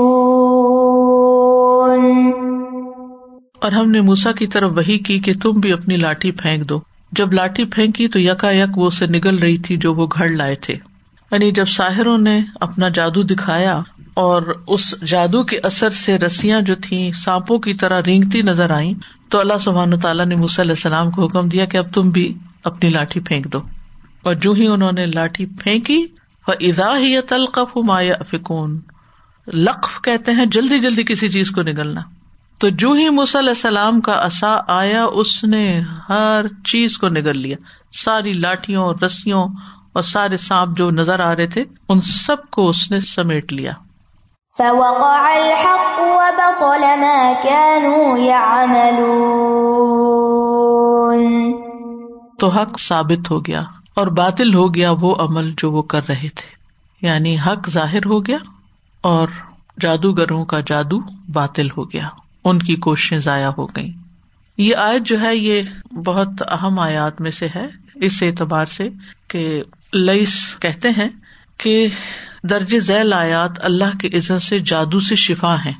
اور 3.63 3.73
ہم 3.73 3.91
نے 3.91 4.01
موسا 4.01 4.33
کی 4.33 4.47
طرف 4.47 4.73
وہی 4.77 4.99
کی 4.99 5.19
کہ 5.19 5.33
تم 5.43 5.51
بھی 5.51 5.73
اپنی 5.73 5.97
لاٹھی 5.97 6.31
پھینک 6.31 6.69
دو۔ 6.69 6.81
جب 7.13 7.33
لاٹھی 7.33 7.65
پھینکی 7.65 8.09
تو 8.09 8.19
یکا 8.21 8.51
یک 8.51 8.79
وہ 8.79 8.87
اسے 8.87 9.07
نگل 9.07 9.39
رہی 9.39 9.59
تھی 9.59 9.77
جو 9.77 9.95
وہ 9.95 10.07
گھڑ 10.19 10.29
لائے 10.29 10.55
تھے۔ 10.55 10.98
یعنی 11.33 11.51
جب 11.51 11.65
ساحروں 11.65 12.19
نے 12.19 12.41
اپنا 12.61 12.89
جادو 12.89 13.23
دکھایا 13.23 13.81
اور 14.15 14.43
اس 14.67 15.01
جادو 15.01 15.43
کے 15.43 15.59
اثر 15.63 15.91
سے 15.91 16.19
رسیاں 16.19 16.61
جو 16.61 16.75
تھیں 16.83 17.13
سانپوں 17.13 17.59
کی 17.59 17.75
طرح 17.75 18.01
رینگتی 18.07 18.43
نظر 18.43 18.71
آئی 18.71 18.95
تو 19.29 19.41
اللہ 19.41 19.59
سبحان 19.61 20.01
تعالیٰ 20.01 20.27
نے 20.27 20.35
علیہ 20.35 20.61
السلام 20.61 21.11
کو 21.11 21.27
حکم 21.27 21.49
دیا 21.49 21.65
کہ 21.65 21.77
اب 21.77 21.95
تم 21.95 22.11
بھی 22.11 22.35
اپنی 22.65 22.91
لاٹھی 22.91 23.21
پھینک 23.21 23.53
دو۔ 23.53 23.59
اور 24.23 24.35
جو 24.35 24.53
ہی 24.53 24.67
انہوں 24.67 24.93
نے 24.93 25.07
لاٹھی 25.07 25.47
پھینکی 25.47 26.07
وہ 26.49 26.55
ادا 26.61 26.99
ہی 26.99 27.21
تلقف 27.21 27.77
مایا 27.77 28.15
فکون 28.31 28.81
لقف 29.55 30.03
کہتے 30.03 30.33
ہیں 30.33 30.47
جلدی 30.47 30.79
جلدی 30.79 31.03
کسی 31.03 31.29
چیز 31.29 31.51
کو 31.51 31.63
نگلنا۔ 31.63 32.01
تو 32.59 32.69
جو 32.69 32.93
ہی 32.93 33.09
علیہ 33.09 33.49
السلام 33.49 34.01
کا 34.01 34.13
اصا 34.13 34.61
آیا، 34.69 35.05
اس 35.05 35.45
نے 35.45 35.81
ہر 36.09 36.45
چیز 36.65 36.99
کو 36.99 37.09
نگل 37.09 37.39
لیا۔ 37.39 37.57
ساری 37.93 38.33
لاٹھیوں 38.33 38.93
رسیوں 39.07 39.49
اور 39.93 40.03
سارے 40.03 40.37
سانپ 40.37 40.77
جو 40.77 40.91
نظر 40.91 41.21
آ 41.21 41.37
رہے 41.37 41.47
تھے 41.47 41.65
ان 41.89 42.01
سب 42.01 42.37
کو 42.51 42.69
اس 42.69 42.91
نے 42.91 43.01
سمیٹ 43.01 43.53
لیا۔ 43.53 43.73
تو 52.39 52.49
حق 52.49 52.81
ثابت 52.81 53.31
ہو 53.31 53.41
گیا 53.41 53.61
اور 53.95 54.07
باطل 54.07 54.55
ہو 54.55 54.75
گیا 54.75 54.91
وہ 55.01 55.15
عمل 55.19 55.55
جو 55.57 55.73
وہ 55.73 55.83
کر 55.83 56.09
رہے 56.09 56.29
تھے۔ 56.29 56.59
یعنی 57.07 57.37
حق 57.39 57.71
ظاہر 57.71 58.07
ہو 58.07 58.27
گیا 58.27 58.37
اور 59.01 59.29
جادوگروں 59.81 60.45
کا 60.45 60.61
جادو 60.67 61.01
باطل 61.33 61.71
ہو 61.71 61.85
گیا۔ 61.85 62.09
ان 62.45 62.59
کی 62.59 62.77
کوششیں 62.77 63.19
ضائع 63.19 63.51
ہو 63.59 63.67
گئی 63.67 63.93
یہ 64.59 64.77
آیت 64.77 65.03
جو 65.03 65.21
ہے 65.21 65.37
یہ 65.37 65.63
بہت 66.05 66.29
اہم 66.49 66.79
آیات 66.79 67.21
میں 67.21 67.31
سے 67.31 67.47
ہے۔ 67.55 67.67
اس 67.95 68.23
اعتبار 68.23 68.67
سے 68.67 68.89
کہ 69.29 69.63
لئیس 69.93 70.57
کہتے 70.61 70.89
ہیں 70.89 71.09
کہ 71.59 71.89
درج 72.43 72.79
ذیل 72.79 73.13
آیات 73.13 73.65
اللہ 73.65 73.97
کے 73.99 74.09
عزت 74.09 74.43
سے 74.43 74.59
جادو 74.59 75.01
سے 75.01 75.17
شفا 75.17 75.57
ہے 75.65 75.73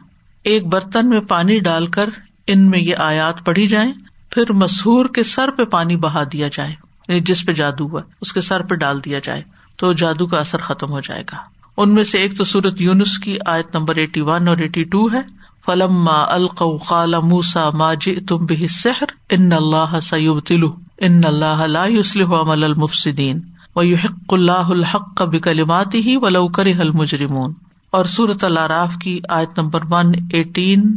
ایک 0.45 0.67
برتن 0.67 1.09
میں 1.09 1.21
پانی 1.21 1.59
ڈال 1.59 1.87
کر 1.87 2.11
ان 2.47 2.71
میں 2.71 2.79
یہ 2.79 2.95
آیات 2.99 3.45
پڑھی 3.45 3.67
جائیں، 3.67 3.93
پھر 4.31 4.53
مسہور 4.53 5.07
کے 5.07 5.23
سر 5.23 5.51
پہ 5.51 5.65
پانی 5.65 5.97
بہا 5.97 6.23
دیا 6.33 6.49
جائے۔ 6.53 6.71
یعنی 7.09 7.21
جس 7.21 7.47
پہ 7.47 7.53
جادو 7.53 7.89
ہوا، 7.89 8.01
اس 8.21 8.33
کے 8.33 8.41
سر 8.41 8.63
پہ 8.63 8.75
ڈال 8.75 9.05
دیا 9.05 9.19
جائے، 9.19 9.43
تو 9.77 9.93
جادو 9.93 10.27
کا 10.27 10.39
اثر 10.39 10.59
ختم 10.59 10.91
ہو 10.91 11.01
جائے 11.01 11.23
گا۔ 11.33 11.37
ان 11.77 11.95
میں 11.95 12.03
سے 12.03 12.19
ایک 12.19 12.37
تو 12.37 12.45
سورت 12.45 12.81
یونس 12.81 13.19
کی 13.19 13.39
آیت 13.47 13.75
نمبر 13.75 13.97
ایٹی 13.97 14.21
ون 14.21 14.49
اور 14.49 14.57
ایٹی 14.57 14.83
ٹو 14.83 15.13
ہے۔ 15.13 15.21
فلم 15.67 16.09
القال 16.09 17.15
موسا 17.23 17.71
ما 17.71 17.95
جی 17.95 18.21
تم 18.29 18.37
بھی 18.37 18.69
سحر 18.69 19.05
ان 19.31 19.53
اللہ 19.53 20.01
سیب 20.03 20.41
تلو 20.41 20.77
ان 20.99 21.25
اللہ 21.25 21.45
اللہ 21.45 22.23
عمل 22.23 22.65
المفسدین 22.65 23.41
یحق 23.83 24.33
اللہ 24.33 24.53
الحق 24.53 25.23
بکلمات 25.23 25.95
ہی 25.95 26.17
ولو 26.17 26.49
کر 26.49 26.67
المجرمون۔ 26.67 27.53
اور 27.91 28.05
سورت 28.05 28.45
اللہ 28.45 28.61
راف 28.61 28.97
کی 28.97 29.21
آیت 29.29 29.59
نمبر 29.59 29.81
ون 29.91 30.13
ایٹین 30.33 30.97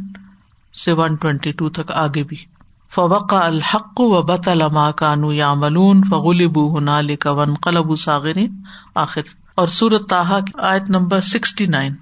سے 0.84 0.92
ون 0.92 1.16
ٹوینٹی 1.16 1.52
ٹو 1.52 1.70
تک 1.70 1.92
آگے 1.92 2.24
بھی۔ 2.24 2.38
فوق 2.90 3.34
الحق 3.34 4.00
و 4.00 4.22
بط 4.22 4.48
الما 4.48 4.92
کانو 4.92 5.34
یا 5.34 5.54
ملون 5.54 6.04
فغلب 6.04 6.78
ہنال 6.78 7.16
کا 7.16 7.32
ون 7.32 7.56
قلب 7.56 7.96
ساغرین 7.96 8.54
آخر۔ 8.96 9.22
اور 9.56 9.68
سورت 9.68 10.10
تاہا 10.10 10.40
کی 10.40 10.52
آیت 10.60 10.90
نمبر 10.90 11.20
سکسٹی 11.20 11.66
نائن 11.66 11.94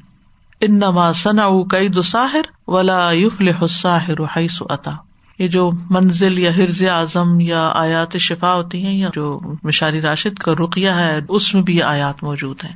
ان 0.62 0.80
نما 0.80 1.12
ثنا 1.12 1.48
کئی 1.70 1.88
دساہر 1.88 2.70
ولا 2.70 3.12
یوف 3.12 3.42
الساہر 3.62 4.22
حیث 4.38 4.62
عطا 4.70 4.92
یہ 5.40 5.48
جو 5.48 5.72
منزل 5.90 6.40
یا 6.40 6.56
ہرز 6.56 6.84
اعظم 6.84 7.40
یا 7.40 7.72
آیات 7.76 8.18
شفا 8.18 8.56
ہوتی 8.56 8.86
ہیں 8.86 8.98
یا 8.98 9.10
جو 9.14 9.40
مشاری 9.64 10.02
راشد 10.02 10.40
کا 10.40 10.54
رقیہ 10.54 10.90
ہے 10.90 11.20
اس 11.30 11.54
میں 11.54 11.62
بھی 11.62 11.78
یہ 11.78 11.84
آیات 11.84 12.24
موجود 12.24 12.58
ہیں۔ 12.64 12.76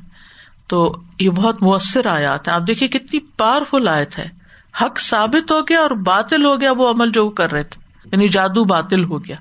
تو 0.68 0.96
یہ 1.20 1.30
بہت 1.30 1.64
مؤثر 1.64 2.06
آیات 2.06 2.48
ہے 2.48 2.54
آپ 2.54 2.62
دیکھیے 2.68 2.90
کتنی 2.90 3.20
پاورفل 3.38 3.88
آیت 3.88 4.20
ہے۔ 4.20 4.30
حق 4.82 5.00
ثابت 5.00 5.52
ہو 5.52 5.62
گیا 5.62 5.80
اور 5.80 5.92
باطل 5.92 6.46
ہو 6.46 6.62
گیا 6.62 6.72
وہ 6.72 6.90
عمل 6.90 7.12
جو 7.12 7.30
کر 7.30 7.52
رہے 7.52 7.64
تھے۔ 7.64 8.08
یعنی 8.12 8.28
جادو 8.28 8.64
باطل 8.64 9.04
ہو 9.04 9.26
گیا۔ 9.26 9.36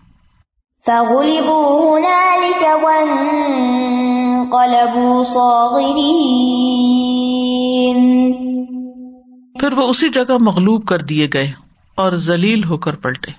پھر 9.60 9.72
وہ 9.72 9.88
اسی 9.88 10.08
جگہ 10.08 10.38
مغلوب 10.40 10.86
کر 10.86 10.98
دیے 10.98 11.28
گئے۔ 11.32 11.52
اور 11.94 12.12
ذلیل 12.12 12.64
ہو 12.64 12.76
کر 12.76 12.94
پلٹے۔ 12.94 13.30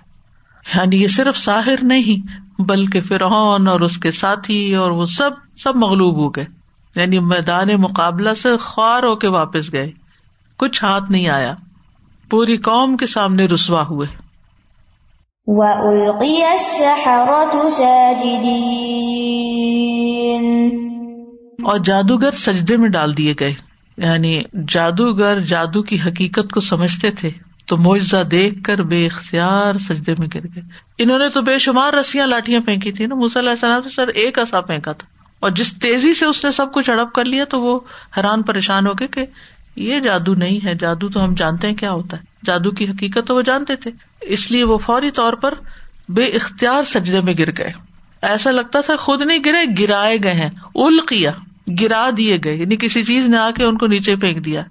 یعنی 0.76 1.02
یہ 1.02 1.08
صرف 1.08 1.38
ساحر 1.38 1.84
نہیں 1.84 2.44
بلکہ 2.62 3.02
فرعون 3.02 3.68
اور 3.68 3.80
اس 3.80 3.98
کے 3.98 4.12
ساتھی 4.12 4.76
اور 4.76 4.92
وہ 4.92 5.06
سب 5.06 5.32
سب 5.58 5.76
مغلوب 5.76 6.18
ہو 6.18 6.30
گئے۔ 6.30 6.46
یعنی 6.96 7.20
میدان 7.20 7.68
مقابلہ 7.78 8.34
سے 8.34 8.58
خوار 8.58 9.04
ہو 9.04 9.16
کے 9.16 9.28
واپس 9.28 9.74
گئے۔ 9.74 9.92
کچھ 10.58 10.84
ہاتھ 10.84 11.12
نہیں 11.12 11.30
آیا۔ 11.30 11.56
پوری 12.30 12.58
قوم 12.58 12.98
کے 12.98 13.06
سامنے 13.06 13.46
رسوا 13.46 13.84
ہوئے۔ 13.90 14.08
اور 21.64 21.80
جادوگر 21.80 22.32
سجدے 22.32 22.78
میں 22.78 22.90
ڈال 22.90 23.18
دیے 23.18 23.34
گئے۔ 23.40 23.54
یعنی 23.98 24.42
جادوگر 24.68 25.40
جادو 25.40 25.84
کی 25.84 26.02
حقیقت 26.02 26.52
کو 26.54 26.60
سمجھتے 26.60 27.12
تھے۔ 27.12 27.30
تو 27.74 27.78
معجزہ 27.78 28.24
دیکھ 28.24 28.64
کر 28.64 28.82
بے 28.82 29.06
اختیار 29.06 29.78
سجدے 29.78 30.14
میں 30.18 30.28
گر 30.34 30.44
گئے۔ 30.44 30.62
انہوں 30.98 31.20
نے 31.20 31.30
تو 31.30 31.42
بے 31.42 31.60
شمار 31.60 31.94
رسیاں 31.94 32.28
لاٹیاں 32.28 32.62
پھینکی 32.62 32.92
تھی 32.92 33.06
نا 33.06 33.16
علیہ 33.16 33.50
السلام 33.50 33.90
سر 33.90 34.08
ایک 34.08 34.40
ایسا 34.40 34.62
پھینکا 34.62 34.92
تھا۔ 34.92 35.08
اور 35.40 35.52
جس 35.52 35.74
تیزی 35.74 36.14
سے 36.14 36.26
اس 36.26 36.46
نے 36.46 36.52
سب 36.52 36.74
کچھ 36.74 36.90
ہڑپ 36.90 37.14
کر 37.14 37.26
لیا 37.26 37.46
تو 37.46 37.62
وہ 37.62 37.80
حیران 38.18 38.42
پریشان 38.42 38.88
ہو 38.88 38.94
گئے 38.94 39.08
کہ 39.08 39.26
یہ 39.76 40.00
جادو 40.00 40.34
نہیں 40.34 40.66
ہے۔ 40.66 40.76
جادو 40.76 41.10
تو 41.10 41.24
ہم 41.24 41.34
جانتے 41.34 41.68
ہیں 41.68 41.76
کیا 41.76 41.92
ہوتا 41.92 42.18
ہے۔ 42.18 42.22
جادو 42.46 42.72
کی 42.72 42.86
حقیقت 42.90 43.28
تو 43.28 43.36
وہ 43.36 43.42
جانتے 43.42 43.76
تھے۔ 43.76 43.92
اس 44.22 44.52
لیے 44.52 44.64
وہ 44.64 44.78
فوری 44.78 45.12
طور 45.12 45.34
پر 45.34 45.54
بے 46.10 46.26
اختیار 46.26 46.84
سجدے 46.84 47.22
میں 47.22 47.34
گر 47.40 47.50
گئے۔ 47.58 47.72
ایسا 48.22 48.52
لگتا 48.52 48.82
تھا 48.82 48.96
خود 48.96 49.22
نہیں 49.22 49.40
گرے، 49.46 49.84
گرائے 49.84 50.18
گئے 50.24 50.34
ہیں۔ 50.34 50.50
ال 50.76 51.00
کیا 51.00 51.32
گرا 51.82 52.10
دیے 52.18 52.38
گئے۔ 52.44 52.56
یعنی 52.56 52.76
کسی 52.76 53.04
چیز 53.04 53.26
نے 53.30 53.38
آ 53.38 53.52
کے 53.52 53.64
ان 53.64 53.78
کو 53.78 53.88
نیچے 53.88 54.16
پھینک 54.16 54.46
دیا۔ 54.46 54.64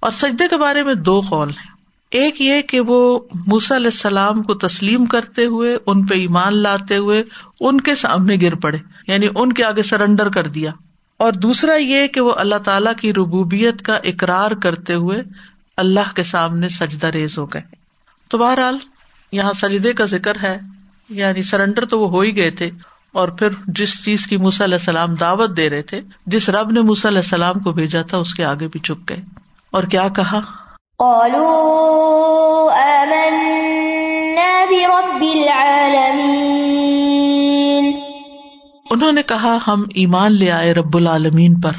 اور 0.00 0.10
سجدے 0.10 0.48
کے 0.48 0.56
بارے 0.56 0.82
میں 0.82 0.94
دو 0.94 1.20
قول 1.20 1.48
ہیں۔ 1.48 1.71
ایک 2.12 2.40
یہ 2.40 2.62
کہ 2.62 2.80
وہ 2.80 3.18
موسی 3.46 3.76
علیہ 3.76 3.86
السلام 3.86 4.42
کو 4.42 4.54
تسلیم 4.54 5.06
کرتے 5.06 5.44
ہوئے، 5.44 5.76
ان 5.86 6.06
پہ 6.06 6.14
ایمان 6.14 6.56
لاتے 6.56 6.96
ہوئے، 6.96 7.24
ان 7.60 7.80
کے 7.80 7.94
سامنے 7.94 8.36
گر 8.42 8.54
پڑے 8.54 8.78
یعنی 9.06 9.28
ان 9.34 9.52
کے 9.52 9.64
آگے 9.64 9.82
سرینڈر 9.82 10.28
کر 10.28 10.46
دیا۔ 10.46 10.70
اور 11.16 11.32
دوسرا 11.32 11.76
یہ 11.76 12.06
کہ 12.06 12.20
وہ 12.20 12.32
اللہ 12.36 12.54
تعالی 12.54 12.90
کی 13.00 13.14
ربوبیت 13.14 13.82
کا 13.82 13.96
اقرار 13.96 14.50
کرتے 14.50 14.94
ہوئے 14.94 15.22
اللہ 15.76 16.14
کے 16.14 16.22
سامنے 16.22 16.68
سجدہ 16.68 17.06
ریز 17.06 17.38
ہو 17.38 17.46
گئے۔ 17.46 17.62
تو 18.28 18.38
بہرحال، 18.38 18.78
یہاں 19.32 19.52
سجدے 19.52 19.92
کا 19.92 20.04
ذکر 20.04 20.32
ہے 20.42 20.58
یعنی 21.08 21.42
سرینڈر 21.42 21.84
تو 21.84 22.00
وہ 22.00 22.10
ہو 22.10 22.20
ہی 22.20 22.36
گئے 22.36 22.50
تھے۔ 22.50 22.70
اور 23.12 23.28
پھر 23.28 23.48
جس 23.66 24.04
چیز 24.04 24.26
کی 24.26 24.36
موسی 24.36 24.64
علیہ 24.64 24.74
السلام 24.74 25.14
دعوت 25.14 25.56
دے 25.56 25.70
رہے 25.70 25.82
تھے، 25.82 26.00
جس 26.26 26.48
رب 26.48 26.70
نے 26.70 26.80
موسی 26.80 27.08
علیہ 27.08 27.18
السلام 27.18 27.58
کو 27.58 27.72
بھیجا 27.72 28.02
تھا، 28.02 28.18
اس 28.18 28.34
کے 28.34 28.44
آگے 28.44 28.68
بھی 28.68 28.80
چپ 28.80 29.08
گئے۔ 29.08 29.22
اور 29.70 29.82
کیا 29.82 30.08
کہا؟ 30.16 30.40
انہوں 38.90 39.12
نے 39.12 39.22
کہا، 39.22 39.58
ہم 39.66 39.82
ایمان 39.94 40.32
لے 40.32 40.50
آئے 40.50 40.74
رب 40.74 40.96
العالمین 40.96 41.60
پر۔ 41.60 41.70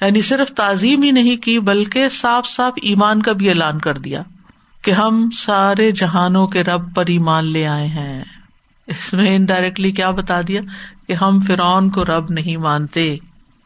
یعنی 0.00 0.20
صرف 0.20 0.50
تعظیم 0.50 1.02
ہی 1.02 1.10
نہیں 1.10 1.36
کی، 1.36 1.60
بلکہ 1.60 2.08
صاف 2.08 2.48
صاف 2.48 2.72
ایمان 2.82 3.22
کا 3.22 3.32
بھی 3.32 3.48
اعلان 3.48 3.78
کر 3.78 3.98
دیا 3.98 4.22
کہ 4.82 4.90
ہم 4.90 5.30
سارے 5.30 5.90
جہانوں 5.90 6.46
کے 6.46 6.64
رب 6.64 6.94
پر 6.94 7.04
ایمان 7.08 7.44
لے 7.44 7.66
آئے 7.66 7.86
ہیں۔ 7.86 8.24
اس 8.86 9.12
میں 9.12 9.36
انڈائریکٹلی 9.36 9.92
کیا 9.92 10.10
بتا 10.10 10.40
دیا 10.48 10.60
کہ 11.08 11.12
ہم 11.12 11.40
فرعون 11.46 11.90
کو 11.90 12.04
رب 12.04 12.30
نہیں 12.30 12.56
مانتے۔ 12.56 13.14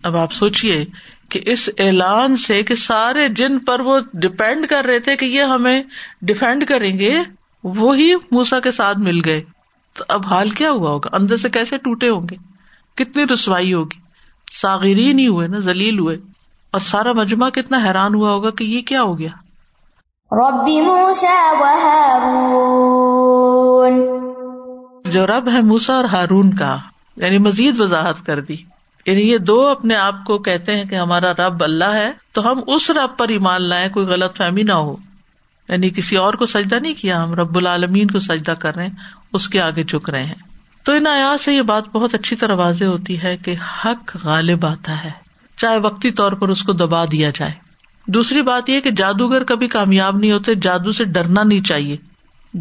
اب 0.03 0.17
آپ 0.17 0.33
سوچیے 0.33 0.85
کہ 1.29 1.41
اس 1.47 1.71
اعلان 1.79 2.37
سے 2.37 2.63
کہ 2.63 2.75
سارے 2.75 3.29
جن 3.29 3.59
پر 3.59 3.81
وہ 3.81 4.01
ڈپینڈ 4.13 4.67
کر 4.67 4.85
رہے 4.85 4.99
تھے 4.99 5.17
کہ 5.17 5.25
یہ 5.25 5.43
ہمیں 5.43 5.83
ڈیفینڈ 6.23 6.69
کریں 6.69 6.99
گے 6.99 7.23
وہی 7.65 8.15
موسا 8.15 8.61
کے 8.61 8.71
ساتھ 8.71 8.99
مل 8.99 9.21
گئے۔ 9.25 9.43
تو 9.93 10.05
اب 10.09 10.27
حال 10.27 10.51
کیا 10.51 10.71
ہوا 10.71 10.91
ہوگا؟ 10.91 11.17
اندر 11.17 11.37
سے 11.37 11.51
کیسے 11.51 11.79
ٹوٹے 11.79 12.09
ہوں 12.09 12.27
گے؟ 12.31 12.37
کتنی 12.95 13.25
رسوائی 13.35 13.75
ہوگی؟ 13.75 14.01
ساغرین 14.53 15.19
ہی 15.19 15.27
ہوئے 15.27 15.49
نا 15.49 15.59
ذلیل 15.59 15.99
ہوئے۔ 15.99 16.17
اور 16.71 16.81
سارا 16.81 17.13
مجمع 17.13 17.49
کتنا 17.49 17.79
حیران 17.85 18.15
ہوا 18.15 18.31
ہوگا 18.31 18.51
کہ 18.51 18.65
یہ 18.65 18.83
کیا 18.83 19.03
ہو 19.03 19.19
گیا۔ 19.19 19.31
رب 20.33 20.69
موسى 20.69 21.27
وهارون 21.61 22.67
جو 25.11 25.27
رب 25.27 25.49
ہے 25.53 25.61
موسا 25.61 25.95
اور 25.95 26.05
ہارون 26.05 26.57
کا 26.57 26.79
یعنی 27.17 27.39
مزید 27.39 27.81
وضاحت 27.81 28.27
کر 28.27 28.41
دی۔ 28.41 28.57
یعنی 29.07 29.31
یہ 29.31 29.39
دو 29.39 29.69
اپنے 29.69 29.95
آپ 29.95 30.25
کو 30.25 30.39
کہتے 30.39 30.77
ہیں 30.77 30.85
کہ 30.85 30.95
ہمارا 30.95 31.33
رب 31.33 31.65
اللہ 31.65 31.85
ہے، 31.85 32.13
تو 32.33 32.51
ہم 32.51 32.61
اس 32.67 32.91
رب 32.91 33.19
پر 33.19 33.29
ایمان 33.29 33.63
لائیں، 33.63 33.89
کوئی 33.89 34.07
غلط 34.07 34.37
فہمی 34.37 34.63
نہ 34.63 34.73
ہو۔ 34.73 34.97
یعنی 35.69 35.91
کسی 35.91 36.17
اور 36.17 36.35
کو 36.35 36.47
سجدہ 36.47 36.75
نہیں 36.75 36.95
کیا، 36.95 37.23
ہم 37.23 37.35
رب 37.35 37.57
العالمین 37.57 38.07
کو 38.07 38.19
سجدہ 38.19 38.51
کر 38.51 38.77
رہے 38.77 38.87
ہیں، 38.87 38.95
اس 39.33 39.49
کے 39.49 39.61
آگے 39.61 39.83
جھک 39.85 40.11
رہے 40.11 40.25
ہیں۔ 40.25 40.35
تو 40.85 40.93
ان 40.93 41.07
آیات 41.07 41.41
سے 41.41 41.53
یہ 41.53 41.63
بات 41.63 41.89
بہت 41.89 42.15
اچھی 42.15 42.37
طرح 42.37 42.55
واضح 42.55 42.85
ہوتی 42.85 43.23
ہے 43.23 43.37
کہ 43.37 43.55
حق 43.85 44.17
غالب 44.25 44.67
آتا 44.67 45.05
ہے، 45.05 45.11
چاہے 45.57 45.79
وقتی 45.79 46.11
طور 46.11 46.33
پر 46.33 46.49
اس 46.49 46.63
کو 46.63 46.73
دبا 46.73 47.05
دیا 47.05 47.31
جائے۔ 47.35 47.53
دوسری 48.07 48.43
بات 48.43 48.69
یہ 48.69 48.81
کہ 48.81 48.91
جادوگر 48.91 49.45
کبھی 49.45 49.69
کامیاب 49.69 50.17
نہیں 50.17 50.33
ہوتے، 50.33 50.55
جادو 50.55 50.93
سے 50.93 51.05
ڈرنا 51.05 51.43
نہیں 51.43 51.61
چاہیے۔ 51.61 51.97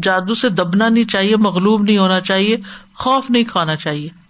جادو 0.02 0.34
سے 0.34 0.48
دبنا 0.48 0.88
نہیں 0.88 1.04
چاہیے، 1.04 1.36
مغلوب 1.36 1.82
نہیں 1.82 1.98
ہونا 1.98 2.20
چاہیے، 2.20 2.56
خوف 2.94 3.30
نہیں 3.30 3.44
کھانا 3.44 3.76
چاہیے۔ 3.76 4.25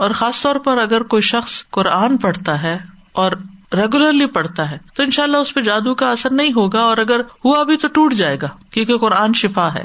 اور 0.00 0.10
خاص 0.10 0.42
طور 0.42 0.56
پر 0.56 0.78
اگر 0.78 1.02
کوئی 1.02 1.22
شخص 1.22 1.68
قرآن 1.70 2.16
پڑھتا 2.16 2.62
ہے 2.62 2.78
اور 3.12 3.32
ریگولرلی 3.72 4.26
پڑھتا 4.26 4.70
ہے، 4.70 4.78
تو 4.94 5.02
ان 5.02 5.10
شاء 5.10 5.22
اللہ 5.22 5.36
اس 5.36 5.54
پہ 5.54 5.60
جادو 5.60 5.94
کا 5.94 6.10
اثر 6.10 6.30
نہیں 6.30 6.52
ہوگا 6.52 6.80
اور 6.80 6.96
اگر 6.96 7.20
ہوا 7.20 7.62
بھی 7.62 7.76
تو 7.76 7.88
ٹوٹ 7.88 8.14
جائے 8.14 8.36
گا، 8.42 8.48
کیونکہ 8.70 8.98
قرآن 8.98 9.32
شفا 9.32 9.74
ہے۔ 9.74 9.84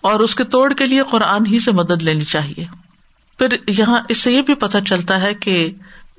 اور 0.00 0.20
اس 0.20 0.34
کے 0.34 0.44
توڑ 0.44 0.72
کے 0.72 0.86
لیے 0.86 1.02
قرآن 1.10 1.46
ہی 1.46 1.58
سے 1.58 1.72
مدد 1.72 2.02
لینی 2.02 2.24
چاہیے۔ 2.24 2.64
پھر 3.38 3.46
یہاں 3.68 4.00
اس 4.08 4.18
سے 4.18 4.32
یہ 4.32 4.42
بھی 4.42 4.54
پتہ 4.54 4.78
چلتا 4.86 5.22
ہے 5.22 5.34
کہ 5.34 5.70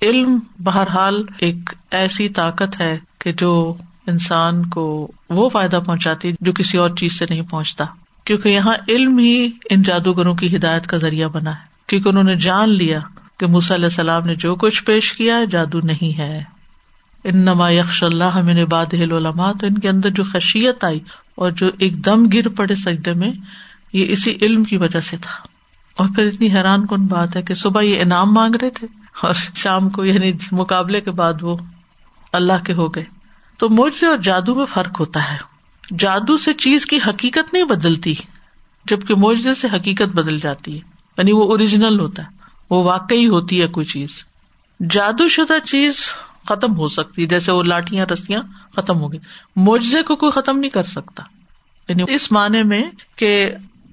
علم 0.02 0.40
بہرحال 0.64 1.24
ایک 1.38 1.56
ایسی 1.92 2.30
طاقت 2.30 2.82
ہے 2.82 3.00
کہ 3.20 3.32
جو 3.32 3.76
انسان 4.08 4.70
کو 4.70 5.12
وہ 5.30 5.50
فائدہ 5.50 5.80
پہنچاتی 5.86 6.34
جو 6.42 6.54
کسی 6.54 6.78
اور 6.78 6.90
چیز 6.90 7.20
سے 7.20 7.26
نہیں 7.30 7.42
پہنچتا۔ 7.42 7.86
کیونکہ 8.26 8.50
یہاں 8.50 8.74
علم 8.90 9.18
ہی 9.18 9.52
ان 9.70 9.82
جادوگروں 9.82 10.36
کی 10.36 10.56
ہدایت 10.56 10.88
کا 10.88 10.98
ذریعہ 10.98 11.28
بنا 11.28 11.52
ہے۔ 11.52 11.76
کیونکہ 11.88 12.10
انہوں 12.10 12.24
نے 12.24 12.36
جان 12.36 12.70
لیا 12.70 13.00
کہ 13.38 13.46
علیہ 13.46 13.86
السلام 13.86 14.26
نے 14.26 14.36
جو 14.36 14.56
کچھ 14.56 14.84
پیش 14.84 15.14
کیا 15.14 15.38
ہے 15.38 15.46
جادو 15.46 15.80
نہیں 15.80 16.18
ہے۔ 16.18 16.44
ان 17.24 17.38
نما 17.38 17.70
یکش 17.70 18.04
اللہ 18.04 18.42
میں 18.44 18.54
نے 18.54 18.66
باد 18.66 18.94
علما 18.94 19.52
تو 19.52 19.68
ان 19.68 19.78
کے 19.78 19.90
اندر 19.90 20.10
جو 20.10 20.24
خشیت 20.34 20.84
آئی 20.84 21.00
اور 21.36 21.52
جو 21.52 21.68
ایک 21.80 22.06
دم 22.06 22.30
گر 22.34 22.48
پڑے 22.48 22.76
سجدے 22.76 23.14
میں، 23.14 23.32
یہ 23.94 24.06
اسی 24.10 24.38
علم 24.42 24.64
کی 24.64 24.78
وجہ 24.78 25.00
سے 25.00 25.18
تھا۔ 25.18 25.48
اور 25.98 26.10
پھر 26.16 26.28
اتنی 26.28 26.52
حیران 26.52 26.88
کن 26.88 27.06
بات 27.08 27.36
ہے 27.36 27.42
کہ 27.42 27.54
صبح 27.54 27.82
یہ 27.82 28.02
انعام 28.02 28.34
مانگ 28.34 28.56
رہے 28.56 28.70
تھے 28.70 28.88
اور 29.22 29.34
شام 29.56 29.90
کو 29.90 30.06
یعنی 30.06 30.32
مقابلے 30.52 31.02
کے 31.02 31.12
بعد 31.12 31.34
وہ 31.42 31.58
اللہ 32.34 32.64
کے 32.66 32.74
ہو 32.74 32.88
گئے۔ 32.88 33.04
تو 33.58 33.70
مجھ 33.70 33.96
سے 33.96 34.06
اور 34.06 34.18
جادو 34.18 34.56
میں 34.56 34.66
فرق 34.66 35.00
ہوتا 35.00 35.32
ہے۔ 35.32 35.38
جادو 36.00 36.38
سے 36.38 36.54
چیز 36.54 36.86
کی 36.86 37.00
حقیقت 37.08 37.54
نہیں 37.54 37.64
بدلتی، 37.64 38.14
جبکہ 38.86 39.16
معجزے 39.16 39.56
سے 39.56 39.68
حقیقت 39.74 40.10
بدل 40.10 40.40
جاتی 40.40 40.74
ہے۔ 40.74 40.80
یعنی 41.18 41.32
وہ 41.32 41.44
اوریجنل 41.44 42.00
ہوتا 42.00 42.24
ہے۔ 42.24 42.35
وہ 42.70 42.84
واقعی 42.84 43.28
ہوتی 43.28 43.62
ہے 43.62 43.68
کوئی 43.68 43.86
چیز۔ 43.86 44.24
جادو 44.90 45.28
شدہ 45.28 45.60
چیز 45.66 45.96
ختم 46.48 46.78
ہو 46.78 46.88
سکتی 46.88 47.26
جیسے 47.26 47.52
وہ 47.52 47.64
لاٹیاں 47.64 48.06
رسیاں 48.06 48.42
ختم 48.76 49.00
ہو 49.00 49.12
گئی 49.12 49.20
معجزے 49.56 50.04
کو 50.04 50.16
کوئی 50.16 50.32
ختم 50.32 50.60
نہیں 50.60 50.70
کر 50.70 50.84
سکتا۔ 50.84 51.24
یعنی 51.90 52.16
اس 52.16 52.32
معنی 52.32 52.64
میں 52.64 52.84
کہ 53.16 53.52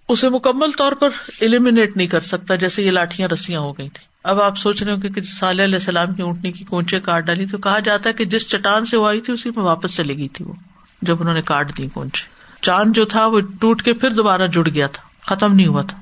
اسے 0.08 0.28
مکمل 0.28 0.70
طور 0.70 0.92
پر 0.92 1.08
ایلیمینیٹ 1.40 1.96
نہیں 1.96 2.06
کر 2.06 2.20
سکتا، 2.20 2.54
جیسے 2.54 2.82
یہ 2.82 2.90
لاٹیاں 2.90 3.28
رسیاں 3.28 3.60
ہو 3.60 3.72
گئی 3.72 3.88
تھی 3.88 4.06
اب 4.24 4.42
آپ 4.42 4.58
سوچ 4.58 4.82
رہے 4.82 4.92
ہو 4.92 4.96
کہ 5.00 5.22
صالح 5.22 5.64
علیہ 5.64 5.74
السلام 5.74 6.14
کی 6.14 6.22
اونٹنی 6.22 6.52
کی 6.52 6.64
کونچے 6.64 7.00
کاٹ 7.00 7.24
ڈالی 7.24 7.46
تو 7.46 7.58
کہا 7.58 7.78
جاتا 7.78 8.08
ہے 8.08 8.14
کہ 8.14 8.24
جس 8.24 8.48
چٹان 8.48 8.84
سے 8.84 8.96
وہ 8.96 9.08
آئی 9.08 9.20
تھی، 9.20 9.32
اسی 9.32 9.50
میں 9.50 9.64
واپس 9.64 9.96
چلی 9.96 10.16
گئی 10.16 10.28
تھی 10.28 10.44
وہ، 10.44 10.52
جب 11.02 11.16
انہوں 11.20 11.34
نے 11.34 11.42
کاٹ 11.42 11.78
دی 11.78 11.88
کونچے۔ 11.94 12.28
چاند 12.62 12.92
جو 12.92 13.04
تھا 13.04 13.26
وہ 13.26 13.40
ٹوٹ 13.40 13.82
کے 13.82 13.92
پھر 13.92 14.10
دوبارہ 14.10 14.46
جڑ 14.46 14.69
گیا 14.69 14.86
تھا، 14.86 15.34
ختم 15.34 15.54
نہیں 15.54 15.66
ہوا 15.66 15.82
تھا۔ 15.82 16.01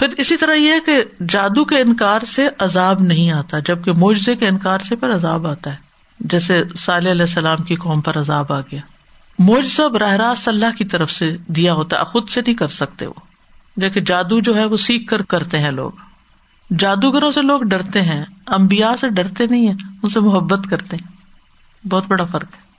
پھر 0.00 0.08
اسی 0.16 0.36
طرح 0.36 0.54
یہ 0.54 0.72
کہ 0.86 1.04
جادو 1.28 1.64
کے 1.64 1.80
انکار 1.80 2.20
سے 2.22 2.48
عذاب 2.58 3.00
نہیں 3.00 3.30
آتا، 3.30 3.58
جبکہ 3.58 3.92
معجزے 3.92 4.36
کے 4.36 4.48
انکار 4.48 4.78
سے 4.78 4.96
پھر 4.96 5.14
عذاب 5.14 5.46
آتا 5.46 5.70
ہے۔ 5.70 5.76
جیسے 6.20 6.62
صالح 6.78 7.10
علیہ 7.10 7.22
السلام 7.22 7.62
کی 7.62 7.74
قوم 7.74 8.00
پر 8.00 8.20
عذاب 8.20 8.52
آ 8.52 8.60
گیا۔ 8.60 8.80
معجزہ 9.38 9.88
براہ 9.88 10.12
راست 10.12 10.48
اللہ 10.48 10.76
کی 10.78 10.84
طرف 10.84 11.10
سے 11.10 11.36
دیا 11.46 11.74
ہوتا 11.74 11.98
ہے، 11.98 12.04
خود 12.04 12.28
سے 12.28 12.40
نہیں 12.40 12.54
کر 12.54 12.68
سکتے 12.68 13.06
وہ۔ 13.06 13.12
دیکھے 13.80 14.00
جادو 14.00 14.40
جو 14.40 14.56
ہے 14.56 14.64
وہ 14.64 14.76
سیکھ 14.76 15.06
کر 15.06 15.22
کرتے 15.22 15.58
ہیں 15.58 15.70
لوگ۔ 15.70 15.90
جادوگروں 16.78 17.30
سے 17.30 17.42
لوگ 17.42 17.60
ڈرتے 17.60 18.02
ہیں 18.02 18.24
امبیا 18.46 18.94
سے 19.00 19.08
ڈرتے 19.08 19.46
نہیں 19.46 19.66
ہیں، 19.66 19.74
ان 20.02 20.10
سے 20.10 20.20
محبت 20.20 20.66
کرتے 20.70 20.96
ہیں۔ 20.96 21.12
بہت 21.88 22.04
بڑا 22.08 22.24
فرق 22.24 22.54
ہے۔ 22.54 22.69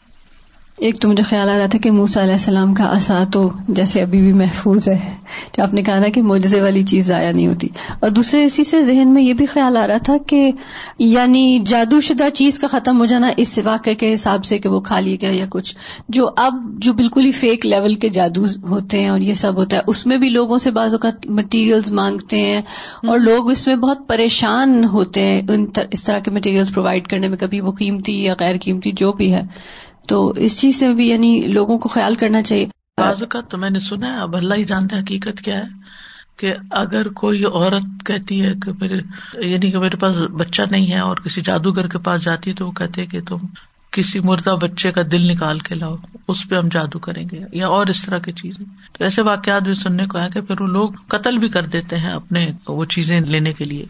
ایک 0.81 0.99
تو 0.99 1.09
مجھے 1.09 1.23
خیال 1.23 1.49
آ 1.49 1.57
رہا 1.57 1.65
تھا 1.65 1.79
کہ 1.79 1.91
موسا 1.91 2.23
علیہ 2.23 2.33
السلام 2.33 2.73
کا 2.73 2.83
اثا 2.83 3.23
تو 3.33 3.49
جیسے 3.67 4.01
ابھی 4.01 4.21
بھی 4.21 4.33
محفوظ 4.33 4.87
ہے 4.87 5.11
جو 5.57 5.63
آپ 5.63 5.73
نے 5.73 5.81
کہا 5.83 5.99
نا 5.99 6.07
کہ 6.07 6.21
معجزے 6.21 6.61
والی 6.61 6.83
چیز 6.83 7.07
ضائع 7.07 7.31
نہیں 7.31 7.47
ہوتی۔ 7.47 7.67
اور 7.99 8.09
دوسرے 8.09 8.43
اسی 8.43 8.63
سے 8.63 8.83
ذہن 8.83 9.13
میں 9.13 9.23
یہ 9.23 9.33
بھی 9.33 9.45
خیال 9.45 9.77
آ 9.77 9.87
رہا 9.87 9.97
تھا 9.97 10.17
کہ 10.27 10.51
یعنی 10.99 11.59
جادو 11.65 12.01
شدہ 12.01 12.29
چیز 12.33 12.59
کا 12.59 12.67
ختم 12.67 12.99
ہو 12.99 13.05
جانا 13.05 13.31
اس 13.37 13.59
واقعے 13.63 13.95
کے 13.95 14.13
حساب 14.13 14.45
سے 14.45 14.57
کہ 14.57 14.69
وہ 14.69 14.79
کھا 14.79 14.99
لی 14.99 15.17
گیا 15.21 15.29
یا 15.31 15.45
کچھ۔ 15.49 15.75
جو 16.09 16.29
اب 16.37 16.53
جو 16.77 16.93
بالکل 16.93 17.25
ہی 17.25 17.31
فیک 17.31 17.65
لیول 17.65 17.93
کے 17.93 18.09
جادو 18.09 18.45
ہوتے 18.69 19.01
ہیں 19.01 19.09
اور 19.09 19.19
یہ 19.19 19.33
سب 19.33 19.55
ہوتا 19.55 19.77
ہے 19.77 19.81
اس 19.87 20.05
میں 20.07 20.17
بھی 20.17 20.29
لوگوں 20.29 20.57
سے 20.57 20.71
بعض 20.71 20.93
اوقات 20.93 21.27
مٹیریلز 21.27 21.91
مانگتے 21.91 22.37
ہیں 22.37 22.61
اور 23.07 23.19
لوگ 23.19 23.51
اس 23.51 23.67
میں 23.67 23.75
بہت 23.75 24.07
پریشان 24.07 24.85
ہوتے 24.85 25.21
ہیں۔ 25.21 25.41
ان 25.49 25.65
اس 25.91 26.03
طرح 26.03 26.19
کے 26.19 26.31
مٹیریل 26.31 26.63
پرووائڈ 26.73 27.07
کرنے 27.07 27.27
میں 27.27 27.37
کبھی 27.37 27.61
وہ 27.61 27.71
قیمتی 27.71 28.23
یا 28.23 28.33
غیر 28.39 28.55
قیمتی 28.61 28.91
جو 28.91 29.13
بھی 29.13 29.33
ہے۔ 29.33 29.41
تو 30.11 30.33
اس 30.35 30.59
چیز 30.59 30.79
سے 30.79 30.93
بھی 30.93 31.09
یعنی 31.09 31.41
لوگوں 31.41 31.77
کو 31.77 31.89
خیال 31.89 32.15
کرنا 32.15 32.43
چاہیے۔ 32.43 32.65
بعض 32.97 33.21
اوقات 33.21 33.51
تو 33.51 33.57
میں 33.57 33.69
نے 33.69 33.79
سنا 33.79 34.13
ہے، 34.13 34.17
اب 34.17 34.35
اللہ 34.35 34.55
ہی 34.55 34.63
جانتے 34.63 34.95
حقیقت 34.95 35.41
کیا 35.41 35.57
ہے، 35.57 35.63
کہ 36.37 36.53
اگر 36.71 37.07
کوئی 37.07 37.45
عورت 37.45 38.05
کہتی 38.05 38.45
ہے 38.45 38.53
کہ 38.65 38.71
میرے 38.81 38.95
یعنی 39.47 39.71
کہ 39.71 39.77
میرے 39.77 39.97
پاس 39.97 40.15
بچہ 40.15 40.61
نہیں 40.71 40.91
ہے 40.91 40.99
اور 40.99 41.17
کسی 41.17 41.41
جادوگر 41.41 41.87
کے 41.87 41.97
پاس 41.97 42.23
جاتی 42.23 42.49
ہے 42.49 42.55
تو 42.55 42.67
وہ 42.67 42.71
کہتے 42.71 43.05
کہ 43.05 43.21
تم 43.21 43.37
کسی 43.91 44.19
مردہ 44.19 44.55
بچے 44.61 44.91
کا 44.91 45.01
دل 45.11 45.31
نکال 45.31 45.59
کے 45.59 45.75
لاؤ، 45.75 45.95
اس 46.27 46.49
پہ 46.49 46.55
ہم 46.55 46.67
جادو 46.71 46.99
کریں 46.99 47.25
گے، 47.31 47.39
یا 47.53 47.67
اور 47.67 47.87
اس 47.87 48.05
طرح 48.05 48.17
کی 48.17 48.31
چیزیں۔ 48.31 48.65
تو 48.93 49.03
ایسے 49.03 49.21
واقعات 49.21 49.61
بھی 49.63 49.73
سننے 49.73 50.05
کو 50.05 50.19
ہے 50.19 50.27
کہ 50.33 50.41
پھر 50.41 50.61
وہ 50.61 50.67
لوگ 50.67 50.89
قتل 51.07 51.37
بھی 51.37 51.49
کر 51.49 51.65
دیتے 51.65 51.97
ہیں 51.97 52.11
اپنے 52.11 52.51
وہ 52.67 52.85
چیزیں 52.85 53.21
لینے 53.21 53.53
کے 53.53 53.65
لیے۔ 53.65 53.85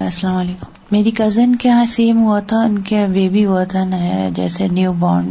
السلام 0.00 0.36
علیکم۔ 0.36 0.66
میری 0.90 1.10
کزن 1.10 1.56
کے 1.56 1.68
یہاں 1.68 1.86
سیم 1.86 2.22
ہوا 2.22 2.40
تھا، 2.40 2.56
ان 2.56 2.78
کے 2.78 3.06
بیبی 3.06 3.46
ہوا 3.46 3.64
تھا 3.64 3.84
نیا 3.84 4.28
جیسے 4.34 4.68
نیو 4.68 4.92
بورن 4.92 5.30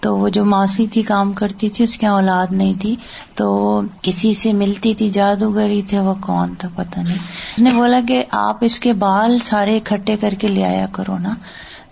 تو 0.00 0.18
وہ 0.18 0.28
جو 0.28 0.44
ماسی 0.44 0.86
تھی، 0.86 1.02
کام 1.02 1.32
کرتی 1.32 1.68
تھی، 1.68 1.84
اس 1.84 1.98
کے 1.98 2.06
اولاد 2.06 2.46
نہیں 2.50 2.74
تھی۔ 2.80 2.96
تو 3.34 3.52
وہ 3.52 3.82
کسی 4.02 4.34
سے 4.34 4.52
ملتی 4.52 4.94
تھی، 4.94 5.08
جادوگری 5.08 5.82
تھے، 5.82 5.98
وہ 5.98 6.14
کون 6.20 6.54
تھا 6.58 6.68
پتا 6.74 7.02
نہیں۔ 7.02 7.60
نے 7.60 7.70
بولا 7.70 8.00
کہ 8.08 8.24
آپ 8.30 8.56
اس 8.60 8.80
کے 8.80 8.92
بال 8.92 9.38
سارے 9.38 9.76
اکٹھے 9.76 10.16
کر 10.16 10.34
کے 10.38 10.48
لے 10.48 10.64
آیا 10.64 10.86
کرو 10.92 11.18
نا۔ 11.18 11.34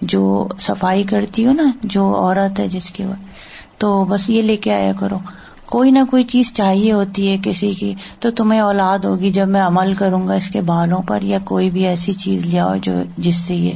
جو 0.00 0.48
صفائی 0.60 1.02
کرتی 1.02 1.46
ہو 1.46 1.52
نا، 1.52 1.70
جو 1.82 2.16
عورت 2.16 2.60
ہے 2.60 2.68
جس 2.68 2.90
کی 2.90 3.04
تو 3.78 4.04
بس 4.04 4.30
یہ 4.30 4.42
لے 4.42 4.56
کے 4.56 4.74
آیا 4.74 4.92
کرو۔ 4.98 5.18
کوئی 5.74 5.90
نہ 5.90 5.98
کوئی 6.10 6.22
چیز 6.22 6.52
چاہیے 6.54 6.92
ہوتی 6.92 7.28
ہے 7.28 7.36
کسی 7.42 7.72
کی، 7.72 7.94
تو 8.20 8.30
تمہیں 8.30 8.60
اولاد 8.60 8.98
ہوگی 8.98 9.30
جب 9.30 9.48
میں 9.48 9.60
عمل 9.60 9.94
کروں 9.94 10.28
گا 10.28 10.34
اس 10.34 10.48
کے 10.48 10.60
بالوں 10.60 11.02
پر 11.02 11.22
یا 11.22 11.38
کوئی 11.44 11.70
بھی 11.70 11.86
ایسی 11.86 12.12
چیز 12.12 12.46
لے 12.46 12.58
آؤ 12.58 12.76
جو، 12.82 12.92
جس 13.18 13.36
سے 13.36 13.54
یہ 13.54 13.72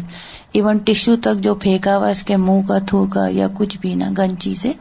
ایون 0.53 0.79
ٹشو 0.79 1.17
تک 1.17 1.41
جو 1.41 1.55
پھینکا 1.55 1.97
ہوا 1.97 2.09
اس 2.09 2.23
کے 2.23 2.37
منہ 2.37 2.61
کا، 2.69 2.79
تھو 2.79 3.07
کا 3.07 3.27
یا 3.31 3.47
کچھ 3.55 3.79
بھی 3.81 3.95
نا 3.95 4.11
گنچی 4.19 4.55
سے 4.55 4.73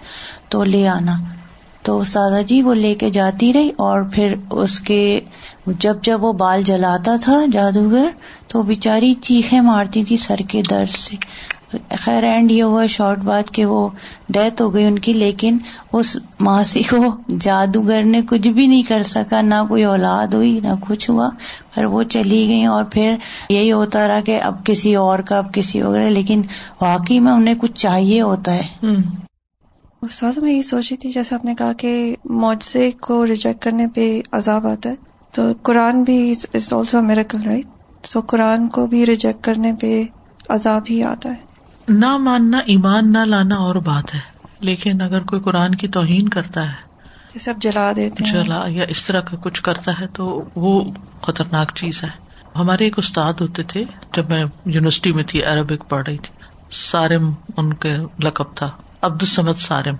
تو 0.49 0.63
لے 0.63 0.87
آنا۔ 0.87 1.15
تو 1.81 2.03
سادہ 2.03 2.41
جی 2.47 2.61
وہ 2.61 2.73
لے 2.75 2.95
کے 2.95 3.09
جاتی 3.09 3.53
رہی 3.53 3.69
اور 3.77 4.01
پھر 4.13 4.35
اس 4.49 4.79
کے 4.79 5.19
جب 5.79 5.97
جب 6.01 6.23
وہ 6.23 6.33
بال 6.33 6.63
جلاتا 6.63 7.15
تھا 7.21 7.41
جادوگر 7.51 8.07
تو 8.47 8.61
بےچاری 8.61 9.13
چیخے 9.13 9.61
مارتی 9.61 10.03
تھی 10.03 10.17
سر 10.17 10.41
کے 10.47 10.61
درد 10.69 10.93
سے۔ 10.93 11.15
خیر 11.99 12.23
اینڈ 12.23 12.51
یہ 12.51 12.63
ہوا 12.63 12.85
شارٹ 12.85 13.17
بات 13.17 13.51
کہ 13.51 13.65
وہ 13.65 13.89
ڈیتھ 14.29 14.61
ہو 14.61 14.73
گئی 14.73 14.85
ان 14.85 14.99
کی 14.99 15.13
لیکن 15.13 15.57
اس 15.93 16.17
ماسی 16.39 16.83
کو 16.83 17.15
جادوگر 17.39 18.03
نے 18.03 18.21
کچھ 18.29 18.47
بھی 18.47 18.67
نہیں 18.67 18.83
کر 18.83 19.01
سکا 19.01 19.41
نہ 19.41 19.55
کوئی 19.69 19.83
اولاد 19.83 20.33
ہوئی 20.33 20.59
نہ 20.63 20.67
کچھ 20.79 21.09
ہوا 21.09 21.29
پھر 21.73 21.85
وہ 21.85 22.03
چلی 22.03 22.47
گئی 22.47 22.65
اور 22.65 22.83
پھر 22.83 23.15
یہی 23.49 23.71
ہوتا 23.71 24.07
رہا 24.07 24.19
کہ 24.19 24.41
اب 24.41 24.65
کسی 24.65 24.95
اور 24.95 25.19
کا 25.19 25.37
اب 25.37 25.53
کسی 25.53 25.81
وغیرہ 25.81 26.09
لیکن 26.09 26.41
واقعی 26.81 27.19
میں 27.19 27.31
انہیں 27.31 27.55
کچھ 27.57 27.71
چاہیے 27.73 28.21
ہوتا 28.21 28.55
ہے۔ 28.55 28.67
استاذ 30.01 30.37
میں 30.37 30.53
یہ 30.53 30.61
سوچی 30.61 30.95
تھی 30.95 31.11
جیسے 31.11 31.35
آپ 31.35 31.45
نے 31.45 31.55
کہا 31.55 31.73
کہ 31.73 32.15
معجزے 32.25 32.91
کو 32.91 33.27
ریجیکٹ 33.27 33.63
کرنے 33.63 33.87
پہ 33.87 34.21
عذاب 34.31 34.67
آتا 34.67 34.89
ہے 34.89 34.95
تو 35.31 35.43
قرآن 35.61 36.03
بھی 36.03 36.33
از 36.53 36.73
آلسو 36.73 37.01
میریکل 37.01 37.43
رائٹ 37.43 37.67
تو 38.11 38.19
قرآن 38.19 38.67
کو 38.67 38.85
بھی 38.85 39.05
ریجیکٹ 39.05 39.43
کرنے 39.43 39.73
پہ 39.81 40.03
عذاب 40.49 40.81
ہی 40.89 41.03
آتا 41.03 41.29
ہے۔ 41.29 41.46
نہ 41.87 42.17
ماننا 42.17 42.57
ایمان 42.57 43.11
نہ 43.11 43.17
لانا 43.17 43.55
اور 43.55 43.75
بات 43.75 44.15
ہے۔ 44.15 44.19
لیکن 44.59 45.01
اگر 45.01 45.21
کوئی 45.23 45.41
قرآن 45.41 45.75
کی 45.75 45.87
توہین 45.87 46.29
کرتا 46.29 46.67
ہے 46.67 46.75
جیسے 47.33 47.51
جلا 47.57 47.91
دیتے 47.95 48.23
جلا 48.31 48.63
یا 48.67 48.85
اس 48.87 49.05
طرح 49.05 49.19
کا 49.19 49.37
کچھ 49.41 49.61
کرتا 49.61 49.99
ہے 49.99 50.07
تو 50.07 50.43
وہ 50.55 50.91
خطرناک 51.21 51.71
چیز 51.75 52.03
ہے۔ 52.03 52.09
ہمارے 52.55 52.83
ایک 52.83 52.93
استاد 52.97 53.33
ہوتے 53.33 53.63
تھے 53.63 53.83
جب 54.13 54.29
میں 54.29 54.45
یونیورسٹی 54.65 55.11
میں 55.11 55.23
تھی 55.27 55.43
عربک 55.43 55.89
پڑھ 55.89 56.03
رہی 56.07 56.17
تھی۔ 56.17 56.35
سارم 56.71 57.33
ان 57.57 57.73
کے 57.73 57.97
لقب 58.23 58.55
تھا 58.55 58.69
عبد 59.01 59.21
السمد 59.21 59.57
سارم۔ 59.57 59.95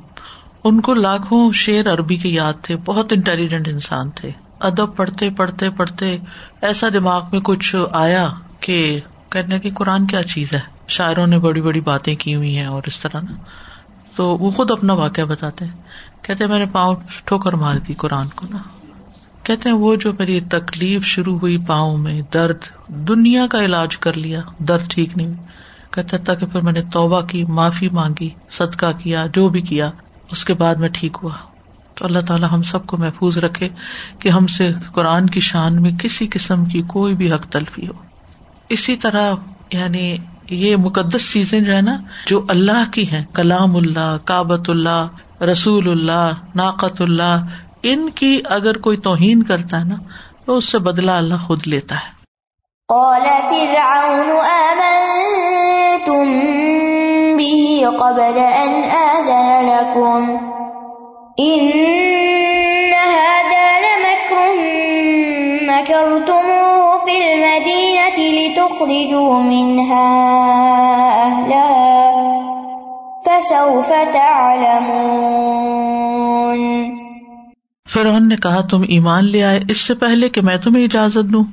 ان 0.63 0.81
کو 0.81 0.93
لاکھوں 0.93 1.51
شیر 1.51 1.93
عربی 1.93 2.15
کے 2.15 2.29
یاد 2.29 2.53
تھے 2.61 2.75
بہت 2.75 3.13
انٹیلیجنٹ 3.13 3.67
انسان 3.67 4.09
تھے۔ 4.09 4.31
ادب 4.59 4.95
پڑھتے 4.95 5.29
پڑھتے 5.29 5.69
پڑھتے 5.69 6.17
ایسا 6.61 6.87
دماغ 6.93 7.23
میں 7.31 7.39
کچھ 7.39 7.75
آیا 7.91 8.27
کہ 8.59 8.99
کہنے 9.29 9.59
کی 9.59 9.69
قرآن 9.69 10.07
کیا 10.07 10.23
چیز 10.23 10.53
ہے؟ 10.53 10.76
شاعروں 10.87 11.27
نے 11.27 11.39
بڑی 11.39 11.61
بڑی 11.61 11.81
باتیں 11.81 12.15
کی 12.15 12.35
ہوئی 12.35 12.57
ہیں 12.57 12.65
اور 12.65 12.81
اس 12.85 12.99
طرح 12.99 13.19
نا۔ 13.21 13.35
تو 14.15 14.37
وہ 14.37 14.49
خود 14.49 14.71
اپنا 14.71 14.93
واقعہ 14.93 15.23
بتاتے 15.23 15.65
ہیں۔ 15.65 15.71
کہتے 16.21 16.47
میں 16.47 16.59
نے 16.59 16.65
پاؤں 16.65 16.95
ٹھوکر 17.25 17.53
مار 17.53 17.75
دی 17.87 17.93
قرآن 17.93 18.27
کو 18.35 18.45
نا۔ 18.49 18.57
کہتے 19.43 19.69
ہیں، 19.69 19.75
وہ 19.75 19.95
جو 19.95 20.11
میری 20.19 20.39
تکلیف 20.39 21.05
شروع 21.05 21.39
ہوئی 21.39 21.57
پاؤں 21.57 21.97
میں، 21.97 22.21
درد، 22.33 22.57
دنیا 22.87 23.47
کا 23.47 23.65
علاج 23.65 23.97
کر 23.97 24.17
لیا، 24.17 24.41
درد 24.59 24.89
ٹھیک 24.89 25.17
نہیں۔ 25.17 25.33
کہتے 25.91 26.17
تھا 26.17 26.33
کہ 26.33 26.45
پھر 26.45 26.61
میں 26.61 26.73
نے 26.73 26.81
توبہ 26.81 27.21
کی، 27.21 27.43
معافی 27.43 27.87
مانگی، 27.91 28.29
صدقہ 28.51 28.85
کیا، 29.03 29.25
جو 29.33 29.49
بھی 29.49 29.61
کیا، 29.61 29.91
اس 30.31 30.45
کے 30.45 30.53
بعد 30.53 30.75
میں 30.75 30.89
ٹھیک 30.93 31.17
ہوا۔ 31.23 31.31
تو 31.93 32.05
اللہ 32.05 32.19
تعالیٰ 32.19 32.47
ہم 32.51 32.63
سب 32.63 32.87
کو 32.87 32.97
محفوظ 32.97 33.37
رکھے 33.37 33.69
کہ 34.19 34.29
ہم 34.29 34.47
سے 34.47 34.71
قرآن 34.91 35.27
کی 35.27 35.39
شان 35.39 35.81
میں 35.81 35.91
کسی 35.91 36.27
قسم 36.31 36.65
کی 36.65 36.81
کوئی 36.81 37.15
بھی 37.15 37.33
حق 37.33 37.45
تلفی 37.45 37.87
ہو۔ 37.87 37.93
اسی 38.69 38.95
طرح 38.95 39.33
یعنی 39.71 40.17
یہ 40.49 40.75
مقدس 40.75 41.33
چیزیں 41.33 41.61
جو 41.61 41.75
ہے 41.75 41.81
نا، 41.81 41.97
جو 42.27 42.45
اللہ 42.49 42.91
کی 42.91 43.11
ہیں۔ 43.11 43.25
کلام 43.33 43.75
اللہ 43.75 44.17
کابت 44.25 44.69
اللہ، 44.69 45.07
رسول 45.43 45.91
اللہ 45.91 46.31
ناقت 46.55 47.01
اللہ، 47.01 47.45
ان 47.83 48.09
کی 48.09 48.41
اگر 48.45 48.77
کوئی 48.77 48.97
توہین 48.97 49.43
کرتا 49.43 49.79
ہے 49.79 49.85
نا، 49.85 49.95
تو 50.45 50.57
اس 50.57 50.65
سے 50.65 50.79
بدلا 50.79 51.17
اللہ 51.17 51.35
خود 51.47 51.67
لیتا 51.67 51.95
ہے۔ 51.95 52.17
قال 52.87 53.21
فرعون، 53.21 54.31
آمنتم 54.69 56.27
به 57.37 57.89
قبل 57.97 58.37
أن 58.65 58.83
آذن 58.91 59.65
لكم؟ 59.65 60.35
إن 61.41 61.76
لتخرجوا 68.81 69.41
منها 69.41 70.29
أهلها 71.29 71.97
فسوف 73.25 73.91
تعلمون 74.13 74.97
فرعون 77.89 78.29
نے 78.29 78.35
کہا، 78.35 78.61
تم 78.61 78.81
ایمان 78.87 79.25
لے 79.25 79.43
آئے، 79.43 79.59
اس 79.69 79.81
سے 79.81 79.95
پہلے 79.95 80.29
کہ 80.29 80.41
میں 80.41 80.57
تمہیں 80.57 80.83
اجازت 80.83 81.33
دوں۔ 81.33 81.43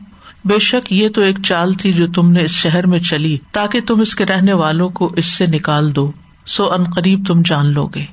بے 0.45 0.59
شک 0.59 0.93
یہ 0.93 1.09
تو 1.09 1.21
ایک 1.21 1.43
چال 1.43 1.73
تھی 1.73 1.93
جو 1.93 2.07
تم 2.12 2.31
نے 2.31 2.43
اس 2.43 2.50
شہر 2.50 2.87
میں 2.87 3.00
چلی، 3.00 3.38
تاکہ 3.52 3.81
تم 3.81 4.00
اس 4.00 4.14
کے 4.14 4.26
رہنے 4.26 4.52
والوں 4.52 4.88
کو 4.88 5.12
اس 5.16 5.25
سے 5.25 5.47
نکال 5.47 5.97
دو۔ 5.97 6.11
سو 6.47 6.73
ان 6.73 6.85
قریب 6.85 7.25
تم 7.28 7.43
جان 7.45 7.66
لو 7.66 7.87
گے۔ 7.87 8.04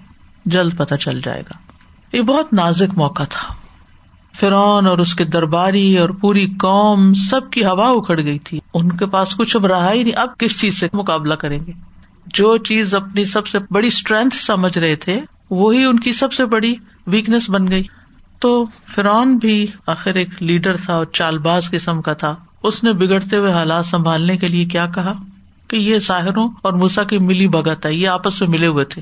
جلد 0.46 0.78
پتہ 0.78 0.96
چل 0.96 1.22
جائے 1.22 1.42
گا۔ 1.42 1.54
یہ 2.18 2.22
بہت 2.22 2.54
نازک 2.54 2.98
موقع 2.98 3.24
تھا۔ 3.24 3.61
فرعون 4.40 4.88
اور 4.88 4.98
اس 4.98 5.16
کے 5.16 5.24
درباری 5.24 5.98
اور 5.98 6.10
پوری 6.10 6.48
قوم 6.60 7.14
سب 7.14 7.50
کی 7.52 7.66
ہوا 7.66 7.90
اکھڑ 7.90 8.24
گئی 8.24 8.40
تھی۔ 8.40 8.60
ان 8.74 8.92
کے 8.92 9.06
پاس 9.06 9.36
کچھ 9.36 9.58
اب 9.58 9.66
رہا 9.66 9.92
ہی 9.92 10.04
نہیں۔ 10.04 10.16
اب 10.16 10.38
کس 10.38 10.60
چیز 10.60 10.80
سے 10.80 10.88
مقابلہ 10.94 11.34
کریں 11.34 11.60
گے؟ 11.68 11.72
جو 12.26 12.58
چیز 12.58 12.94
اپنی 12.94 13.26
سب 13.26 13.48
سے 13.48 13.60
بڑی 13.72 13.88
اسٹرینتھ 13.88 14.36
سمجھ 14.36 14.78
رہے 14.78 14.96
تھے، 14.96 15.20
وہی 15.50 15.86
ان 15.86 16.00
کی 16.00 16.12
سب 16.12 16.34
سے 16.34 16.46
بڑی 16.46 16.76
ویکنیس 17.08 17.50
بن 17.50 17.72
گئی۔ 17.72 17.84
تو 18.40 18.66
فرعون 18.88 19.38
بھی 19.38 19.68
آخر 19.88 20.16
ایک 20.16 20.30
لیڈر 20.40 20.78
تھا 20.78 20.94
اور 20.94 21.06
چال 21.06 21.38
باز 21.38 21.70
قسم 21.72 22.02
کا 22.02 22.14
تھا۔ 22.14 22.36
اس 22.64 22.84
نے 22.84 22.94
بگڑتے 22.94 23.38
ہوئے 23.38 23.52
حالات 23.52 23.86
سنبھالنے 23.86 24.38
کے 24.38 24.48
لیے 24.48 24.66
کیا 24.66 24.86
کہا؟ 24.86 25.14
کہ 25.68 25.76
یہ 25.76 26.00
ساحروں 26.00 26.50
اور 26.62 26.74
موسا 26.74 27.04
کی 27.04 27.18
ملی 27.18 27.48
بگت 27.48 27.86
ہے، 27.86 27.94
یہ 27.94 28.08
آپس 28.08 28.42
میں 28.42 28.50
ملے 28.50 28.68
ہوئے 28.68 28.86
تھے۔ 28.86 29.02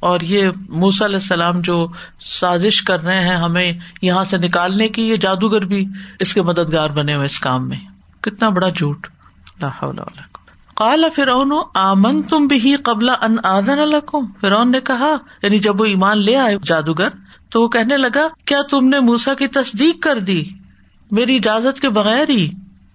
اور 0.00 0.20
یہ 0.20 0.48
موسا 0.68 1.04
علیہ 1.04 1.16
السلام 1.16 1.60
جو 1.60 1.86
سازش 2.20 2.82
کر 2.82 3.00
رہے 3.00 3.28
ہیں 3.28 3.36
ہمیں 3.36 3.72
یہاں 4.02 4.24
سے 4.24 4.36
نکالنے 4.36 4.88
کی، 4.88 5.08
یہ 5.08 5.16
جادوگر 5.16 5.64
بھی 5.64 5.86
اس 6.20 6.34
کے 6.34 6.42
مددگار 6.42 6.90
بنے 6.90 7.14
ہوئے 7.14 7.26
اس 7.26 7.40
کام 7.40 7.68
میں۔ 7.68 7.76
کتنا 8.20 8.48
بڑا 8.48 8.68
جھوٹ۔ 8.68 9.06
کالا 10.74 11.06
فرعون 11.16 11.52
آمن 11.74 12.22
تم 12.22 12.46
بھی 12.46 12.76
قبل 12.76 13.08
ان 13.08 13.36
آدن 13.44 13.78
الحکم 13.78 14.26
فرعون 14.40 14.70
نے 14.70 14.80
کہا 14.80 15.16
یعنی 15.42 15.58
جب 15.58 15.80
وہ 15.80 15.84
ایمان 15.84 16.18
لے 16.18 16.36
آئے 16.36 16.56
جادوگر، 16.64 17.08
تو 17.50 17.62
وہ 17.62 17.68
کہنے 17.68 17.96
لگا، 17.96 18.28
کیا 18.44 18.62
تم 18.70 18.88
نے 18.88 19.00
موسا 19.00 19.34
کی 19.34 19.46
تصدیق 19.46 20.02
کر 20.02 20.18
دی؟ 20.18 20.44
میری 21.10 21.36
اجازت 21.36 21.80
کے 21.80 21.88
بغیر 21.88 22.28
ہی۔ 22.28 22.50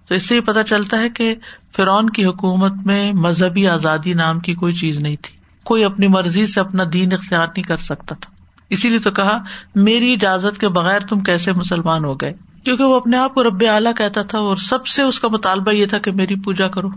تو 0.08 0.14
اس 0.14 0.28
سے 0.28 0.40
پتا 0.40 0.62
چلتا 0.62 0.98
ہے 0.98 1.08
کہ 1.08 1.34
فرعون 1.76 2.10
کی 2.10 2.24
حکومت 2.24 2.72
میں 2.86 3.12
مذہبی 3.12 3.68
آزادی 3.68 4.12
نام 4.12 4.40
کی 4.40 4.54
کوئی 4.54 4.74
چیز 4.74 4.98
نہیں 4.98 5.16
تھی۔ 5.22 5.43
کوئی 5.64 5.84
اپنی 5.84 6.06
مرضی 6.06 6.46
سے 6.46 6.60
اپنا 6.60 6.84
دین 6.92 7.12
اختیار 7.12 7.46
نہیں 7.46 7.62
کر 7.62 7.76
سکتا 7.76 8.14
تھا۔ 8.14 8.30
اسی 8.70 8.88
لیے 8.88 8.98
تو 8.98 9.10
کہا، 9.10 9.38
میری 9.74 10.12
اجازت 10.12 10.60
کے 10.60 10.68
بغیر 10.68 11.00
تم 11.00 11.20
کیسے 11.20 11.52
مسلمان 11.52 12.04
ہو 12.04 12.14
گئے؟ 12.14 12.32
کیونکہ 12.64 12.84
وہ 12.84 12.96
اپنے 12.96 13.16
آپ 13.16 13.34
کو 13.34 13.42
رب 13.42 13.64
اعلیٰ 13.68 13.92
کہتا 13.96 14.22
تھا 14.22 14.38
اور 14.38 14.56
سب 14.56 14.86
سے 14.86 15.02
اس 15.02 15.20
کا 15.20 15.28
مطالبہ 15.28 15.70
یہ 15.70 15.86
تھا 15.86 15.98
کہ 15.98 16.12
میری 16.12 16.34
پوجا 16.34 16.68
کرو۔ 16.68 16.88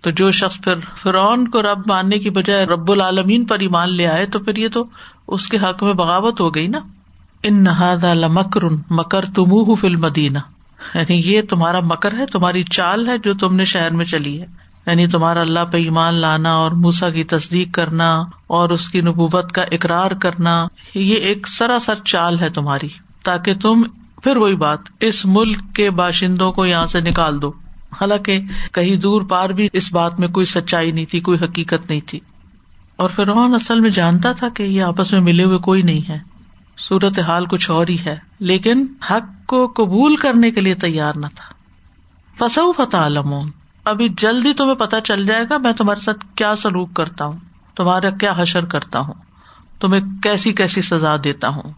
تو 0.00 0.10
جو 0.10 0.30
شخص 0.30 0.60
پھر 0.60 0.74
فرعون 0.96 1.48
کو 1.48 1.62
رب 1.62 1.82
ماننے 1.86 2.18
کی 2.18 2.30
بجائے 2.30 2.64
رب 2.64 2.92
العالمین 2.92 3.44
پر 3.44 3.58
ایمان 3.58 3.94
لے 3.94 4.06
آئے، 4.06 4.26
تو 4.26 4.38
پھر 4.38 4.56
یہ 4.56 4.68
تو 4.68 4.84
اس 5.28 5.48
کے 5.48 5.56
حق 5.56 5.82
میں 5.82 5.92
بغاوت 5.92 6.40
ہو 6.40 6.54
گئی 6.54 6.68
نا۔ 6.68 6.78
ان 7.42 7.64
نہاد 7.64 8.04
مکر 8.28 8.60
مکر 8.90 9.24
تم 9.34 9.74
فل 9.74 9.96
مدینہ 9.96 10.38
یعنی 10.94 11.14
یہ 11.16 11.42
تمہارا 11.42 11.80
مکر 11.80 12.14
ہے، 12.14 12.26
تمہاری 12.26 12.62
چال 12.62 13.08
ہے 13.08 13.18
جو 13.18 13.34
تم 13.34 13.56
نے 13.56 13.64
شہر 13.64 13.90
میں 13.90 14.04
چلی 14.04 14.40
ہے۔ 14.40 14.46
یعنی 14.90 15.06
تمہارا 15.06 15.40
اللہ 15.40 15.64
پہ 15.72 15.76
ایمان 15.76 16.14
لانا 16.14 16.52
اور 16.54 16.70
موسا 16.70 17.10
کی 17.10 17.24
تصدیق 17.24 17.74
کرنا 17.74 18.22
اور 18.46 18.70
اس 18.70 18.88
کی 18.88 19.00
نبوت 19.00 19.52
کا 19.52 19.62
اقرار 19.62 20.10
کرنا، 20.10 20.66
یہ 20.94 21.14
ایک 21.14 21.48
سراسر 21.48 21.94
چال 21.94 22.40
ہے 22.40 22.50
تمہاری، 22.50 22.88
تاکہ 23.24 23.54
تم 23.54 23.82
پھر 24.22 24.36
وہی 24.36 24.56
بات، 24.56 24.78
اس 25.00 25.26
ملک 25.26 25.58
کے 25.74 25.90
باشندوں 25.90 26.52
کو 26.52 26.66
یہاں 26.66 26.86
سے 26.86 27.00
نکال 27.00 27.42
دو۔ 27.42 27.48
حالانکہ 28.00 28.40
کہیں 28.72 28.96
دور 28.96 29.22
پار 29.22 29.50
بھی 29.50 29.68
اس 29.72 29.92
بات 29.92 30.20
میں 30.20 30.28
کوئی 30.28 30.46
سچائی 30.46 30.92
نہیں 30.92 31.04
تھی، 31.04 31.20
کوئی 31.20 31.38
حقیقت 31.44 31.90
نہیں 31.90 32.00
تھی۔ 32.06 32.20
اور 32.96 33.08
فرعون 33.08 33.54
اصل 33.54 33.80
میں 33.80 33.90
جانتا 33.90 34.32
تھا 34.32 34.48
کہ 34.48 34.62
یہ 34.62 34.82
آپس 34.82 35.12
میں 35.12 35.20
ملے 35.20 35.44
ہوئے 35.44 35.58
کوئی 35.58 35.82
نہیں 35.82 36.08
ہے۔ 36.08 36.18
صورت 36.78 37.18
حال 37.18 37.46
کچھ 37.46 37.70
اور 37.70 37.86
ہی 37.86 37.96
ہے، 38.04 38.16
لیکن 38.38 38.86
حق 39.10 39.46
کو 39.46 39.72
قبول 39.76 40.16
کرنے 40.16 40.50
کے 40.50 40.60
لیے 40.60 40.74
تیار 40.74 41.14
نہ 41.14 41.26
تھا۔ 41.36 41.54
فسو 42.38 42.72
فتح 42.72 42.96
علمون 42.96 43.50
ابھی 43.84 44.08
جلدی 44.08 44.52
تمہیں 44.52 44.74
پتا 44.74 45.00
چل 45.00 45.26
جائے 45.26 45.44
گا 45.50 45.58
میں 45.58 45.72
تمہارے 45.72 46.00
ساتھ 46.00 46.26
کیا 46.34 46.56
سلوک 46.56 46.94
کرتا 46.94 47.24
ہوں، 47.24 47.38
تمہارا 47.76 48.10
کیا 48.10 48.32
حشر 48.36 48.64
کرتا 48.64 48.98
ہوں، 48.98 49.14
تمہیں 49.80 50.22
کیسی 50.22 50.52
کیسی 50.52 50.82
سزا 50.82 51.16
دیتا 51.24 51.48
ہوں۔ 51.48 51.72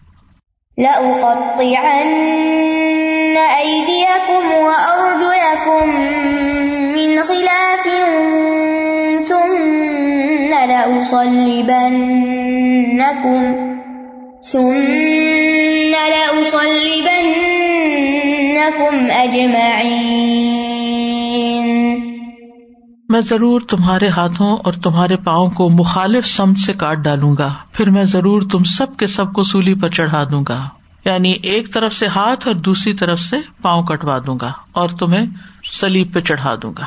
میں 23.12 23.20
ضرور 23.20 23.60
تمہارے 23.68 24.08
ہاتھوں 24.08 24.56
اور 24.56 24.72
تمہارے 24.72 25.16
پاؤں 25.16 25.46
کو 25.46 25.70
مخالف 25.70 26.26
سمت 26.26 26.58
سے 26.58 26.72
کاٹ 26.72 26.98
ڈالوں 26.98 27.34
گا۔ 27.38 27.54
پھر 27.72 27.90
میں 27.90 28.04
ضرور 28.04 28.42
تم 28.52 28.64
سب 28.64 28.86
کے 28.98 29.06
سب 29.06 29.32
کو 29.32 29.42
سولی 29.42 29.74
پر 29.74 29.90
چڑھا 29.90 30.24
دوں 30.30 30.44
گا۔ 30.48 30.64
یعنی 31.04 31.32
ایک 31.32 31.74
طرف 31.74 31.94
سے 31.94 32.06
ہاتھ 32.06 32.48
اور 32.48 32.56
دوسری 32.56 32.92
طرف 32.92 33.20
سے 33.20 33.36
پاؤں 33.62 33.82
کٹوا 33.82 34.18
دوں 34.26 34.38
گا 34.40 34.52
اور 34.72 34.88
تمہیں 34.88 35.26
سلیب 35.80 36.14
پہ 36.14 36.20
چڑھا 36.20 36.54
دوں 36.62 36.72
گا۔ 36.78 36.84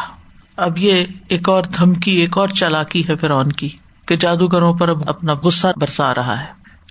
اب 0.57 0.77
یہ 0.77 1.05
ایک 1.27 1.49
اور 1.49 1.63
دھمکی، 1.63 2.11
ایک 2.11 2.37
اور 2.37 2.47
چالاکی 2.47 3.07
ہے 3.07 3.15
فرعون 3.15 3.51
کی 3.51 3.69
کہ 4.05 4.15
جادوگروں 4.15 4.73
پر 4.73 4.89
اب 4.89 5.09
اپنا 5.09 5.33
غصہ 5.33 5.67
برسا 5.81 6.15
رہا 6.15 6.39
ہے۔ 6.39 6.45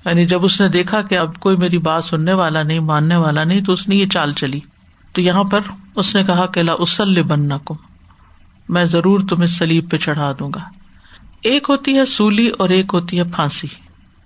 یعنی 0.05 0.25
جب 0.25 0.45
اس 0.45 0.61
نے 0.61 0.69
دیکھا 0.69 1.03
کہ 1.03 1.19
اب 1.19 1.39
کوئی 1.41 1.57
میری 1.57 1.79
بات 1.79 2.05
سننے 2.05 2.33
والا 2.33 2.63
نہیں، 2.63 2.81
ماننے 2.81 3.17
والا 3.17 3.45
نہیں، 3.45 3.61
تو 3.61 3.73
اس 3.73 3.89
نے 3.89 3.95
یہ 3.95 4.07
چال 4.07 4.33
چلی۔ 4.33 4.61
تو 5.13 5.21
یہاں 5.21 5.45
پر 5.45 5.61
اس 5.97 6.17
نے 6.17 6.25
کہا 6.25 6.47
کہ 6.47 6.63
لا 6.63 6.73
اسل 6.73 7.23
بننا 7.23 7.59
کو 7.59 7.77
میں 8.69 8.85
ضرور 8.85 9.21
تمہیں 9.21 9.47
سلیب 9.47 9.91
پہ 9.91 9.97
چڑھا 9.97 10.33
دوں 10.33 10.51
گا۔ 10.55 10.61
ایک 11.43 11.67
ہوتی 11.69 11.97
ہے 11.97 12.05
سولی 12.05 12.49
اور 12.49 12.69
ایک 12.69 12.87
ہوتی 12.93 13.19
ہے 13.19 13.25
پھانسی۔ 13.25 13.67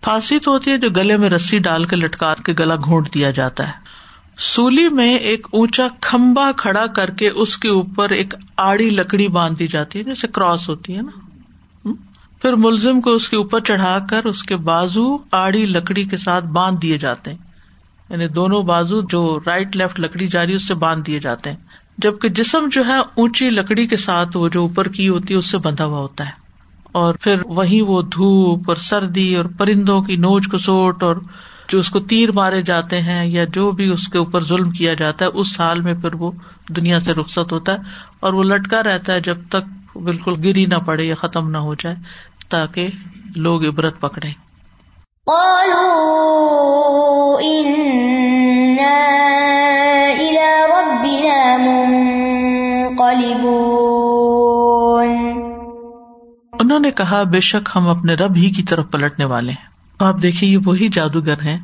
پھانسی 0.03 0.39
تو 0.39 0.51
ہوتی 0.51 0.71
ہے 0.71 0.79
جو 0.79 0.91
گلے 0.91 1.17
میں 1.17 1.31
رسی 1.31 1.59
ڈال 1.59 1.85
کے 1.85 1.97
لٹکا 1.97 2.35
کے 2.35 2.53
گلا 2.59 2.75
گھونٹ 2.75 3.15
دیا 3.15 3.31
جاتا 3.31 3.67
ہے۔ 3.67 3.73
سولی 4.39 4.89
میں 4.89 5.15
ایک 5.17 5.47
اونچا 5.53 5.89
کھمبا 6.01 6.53
کھڑا 6.57 6.87
کر 6.87 7.11
کے 7.11 7.29
اس 7.29 7.59
کے 7.59 7.69
اوپر 7.69 8.11
ایک 8.11 8.35
آڑی 8.57 8.91
لکڑی 8.91 9.29
باندھ 9.29 9.59
دی 9.59 9.67
جاتی 9.67 9.99
ہے، 9.99 10.05
جیسے 10.05 10.29
کراس 10.29 10.71
ہوتی 10.71 10.97
ہے 10.97 11.03
نا۔ 11.03 11.11
پھر 12.43 12.53
ملزم 12.53 13.01
کو 13.01 13.11
اس 13.11 13.29
کے 13.29 13.37
اوپر 13.37 13.61
چڑھا 13.61 13.99
کر 14.11 14.25
اس 14.25 14.43
کے 14.43 14.57
بازو 14.57 15.17
آڑی 15.33 15.67
لکڑی 15.67 16.05
کے 16.05 16.17
ساتھ 16.17 16.45
باندھ 16.45 16.81
دیے 16.81 16.99
جاتے 16.99 17.31
ہیں۔ 17.31 17.39
یعنی 18.11 18.29
دونوں 18.29 18.63
بازو 18.63 19.01
جو 19.01 19.41
رائٹ 19.47 19.77
لیفٹ 19.77 20.01
لکڑی 20.01 20.27
جاری 20.27 20.55
اس 20.55 20.69
سے 20.69 20.75
باندھ 20.75 21.07
دیے 21.07 21.21
جاتے 21.21 21.51
ہیں۔ 21.51 21.57
جبکہ 21.99 22.29
جسم 22.29 22.69
جو 22.73 22.87
ہے 22.87 22.99
اونچی 22.99 23.51
لکڑی 23.51 23.87
کے 23.87 23.97
ساتھ 23.97 24.37
وہ 24.37 24.49
جو 24.49 24.61
اوپر 24.61 24.89
کی 24.89 25.09
ہوتی 25.09 25.35
ہے، 25.35 25.39
اس 25.39 25.47
سے 25.47 25.59
بندھا 25.59 25.85
ہوا 25.85 25.99
ہوتا 25.99 26.27
ہے۔ 26.27 26.31
اور 26.93 27.15
پھر 27.15 27.37
وہی 27.47 27.81
وہ 27.81 28.03
دھوپ 28.03 28.63
اور 28.69 28.77
سردی 28.77 29.35
اور 29.35 29.45
پرندوں 29.59 30.03
کی 30.03 30.17
نوچ 30.17 30.49
کسوٹ 30.49 31.03
اور 31.03 31.17
جو 31.69 31.79
اس 31.79 31.91
کو 31.91 32.01
تیر 32.01 32.33
مارے 32.33 32.63
جاتے 32.63 33.03
ہیں 33.03 33.27
یا 33.27 33.45
جو 33.45 33.71
بھی 33.71 33.89
اس 33.89 34.09
کے 34.09 34.19
اوپر 34.19 34.45
ظلم 34.45 34.71
کیا 34.71 34.95
جاتا 34.95 35.25
ہے، 35.25 35.31
اس 35.31 35.55
سال 35.55 35.81
میں 35.81 35.95
پھر 35.95 36.15
وہ 36.15 36.31
دنیا 36.77 37.01
سے 37.01 37.13
رخصت 37.13 37.53
ہوتا 37.53 37.73
ہے۔ 37.73 37.79
اور 38.21 38.33
وہ 38.33 38.43
لٹکا 38.43 38.83
رہتا 38.83 39.13
ہے 39.13 39.21
جب 39.21 39.39
تک 39.51 39.97
بالکل 39.97 40.35
گری 40.45 40.67
نہ 40.67 40.79
پڑے 40.79 41.05
یا 41.05 41.15
ختم 41.15 41.51
نہ 41.51 41.59
ہو 41.59 41.75
جائے، 41.75 41.97
تاکہ 42.49 42.89
لوگ 43.37 43.67
عبرت 43.67 44.01
پکڑے 44.01 44.49
انہوں 56.61 56.79
نے 56.79 56.91
کہا، 56.91 57.23
بے 57.23 57.41
شک 57.41 57.69
ہم 57.77 57.89
اپنے 57.89 58.15
رب 58.15 58.37
ہی 58.37 58.51
کی 58.51 58.63
طرف 58.63 58.91
پلٹنے 58.91 59.25
والے 59.25 59.53
ہیں۔ 59.53 59.69
آپ 59.99 60.23
دیکھیے، 60.23 60.51
یہ 60.51 60.59
وہی 60.65 60.89
جادوگر 60.89 61.43
ہیں 61.43 61.59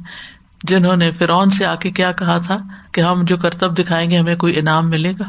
جنہوں 0.62 0.96
نے 0.96 1.12
فرعون 1.12 1.50
سے 1.50 1.66
آ 1.66 1.74
کے 1.74 1.90
کیا 1.90 2.12
کہا 2.12 2.38
تھا 2.38 2.58
کہ 2.92 3.00
ہم 3.00 3.22
جو 3.22 3.36
کرتب 3.36 3.78
دکھائیں 3.78 4.10
گے، 4.10 4.18
ہمیں 4.18 4.36
کوئی 4.36 4.58
انعام 4.58 4.90
ملے 4.90 5.12
گا۔ 5.20 5.24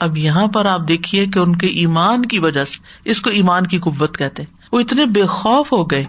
اب 0.00 0.18
یہاں 0.18 0.46
پر 0.46 0.66
آپ 0.66 0.80
دیکھیے 0.88 1.26
کہ 1.26 1.38
ان 1.38 1.56
کے 1.56 1.66
ایمان 1.66 2.26
کی 2.26 2.38
وجہ 2.38 2.64
سے، 2.64 3.10
اس 3.10 3.20
کو 3.20 3.30
ایمان 3.30 3.66
کی 3.66 3.78
قوت 3.78 4.18
کہتے 4.18 4.42
وہ 4.72 4.80
اتنے 4.80 5.04
بے 5.04 5.26
خوف 5.26 5.72
ہو 5.72 5.90
گئے 5.90 6.04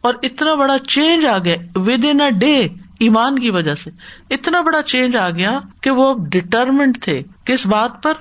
اور 0.00 0.14
اتنا 0.22 0.54
بڑا 0.54 0.78
چینج 0.78 1.26
آ 1.26 1.38
گیا 1.38 1.56
ود 1.74 2.04
ان 2.10 2.20
اے 2.20 2.30
ڈے 2.30 2.68
ایمان 3.04 3.38
کی 3.38 3.50
وجہ 3.50 3.74
سے۔ 3.74 3.90
اتنا 4.30 4.60
بڑا 4.60 4.82
چینج 4.82 5.16
آ 5.16 5.30
گیا 5.30 5.60
کہ 5.80 5.90
وہ 5.90 6.14
ڈٹرمنٹ 6.14 7.02
تھے 7.02 7.22
کس 7.44 7.66
بات 7.66 8.02
پر؟ 8.02 8.12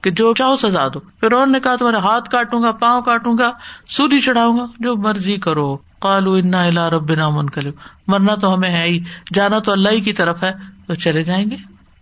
کہ 0.00 0.10
جو 0.10 0.34
چاہو 0.34 0.56
سزا 0.56 0.88
دو۔ 0.88 1.00
پھر 1.00 1.32
اور 1.32 1.46
نے 1.46 1.60
کہا 1.60 1.76
تمہارا 1.76 1.98
ہاتھ 1.98 2.30
کاٹوں 2.30 2.62
گا، 2.62 2.72
پاؤں 2.72 3.02
کاٹوں 3.02 3.38
گا 3.38 3.50
سوری 3.88 4.18
چڑھاؤں 4.18 4.58
گا، 4.58 4.66
جو 4.78 4.96
مرضی 4.96 5.36
کرو۔ 5.36 5.76
کالو 5.76 6.32
انا 6.32 6.62
الا 6.62 6.90
رب 6.90 7.10
من 7.10 7.50
کلب 7.50 7.74
مرنا 8.06 8.34
تو 8.34 8.54
ہمیں 8.54 8.70
ہے 8.70 8.84
ہی، 8.84 9.04
جانا 9.34 9.58
تو 9.58 9.72
اللہ 9.72 9.88
ہی 9.88 10.00
کی 10.00 10.12
طرف 10.12 10.42
ہے، 10.42 10.52
تو 10.86 10.94
چلے 10.94 11.24
جائیں 11.24 11.44
گے۔ 11.50 11.56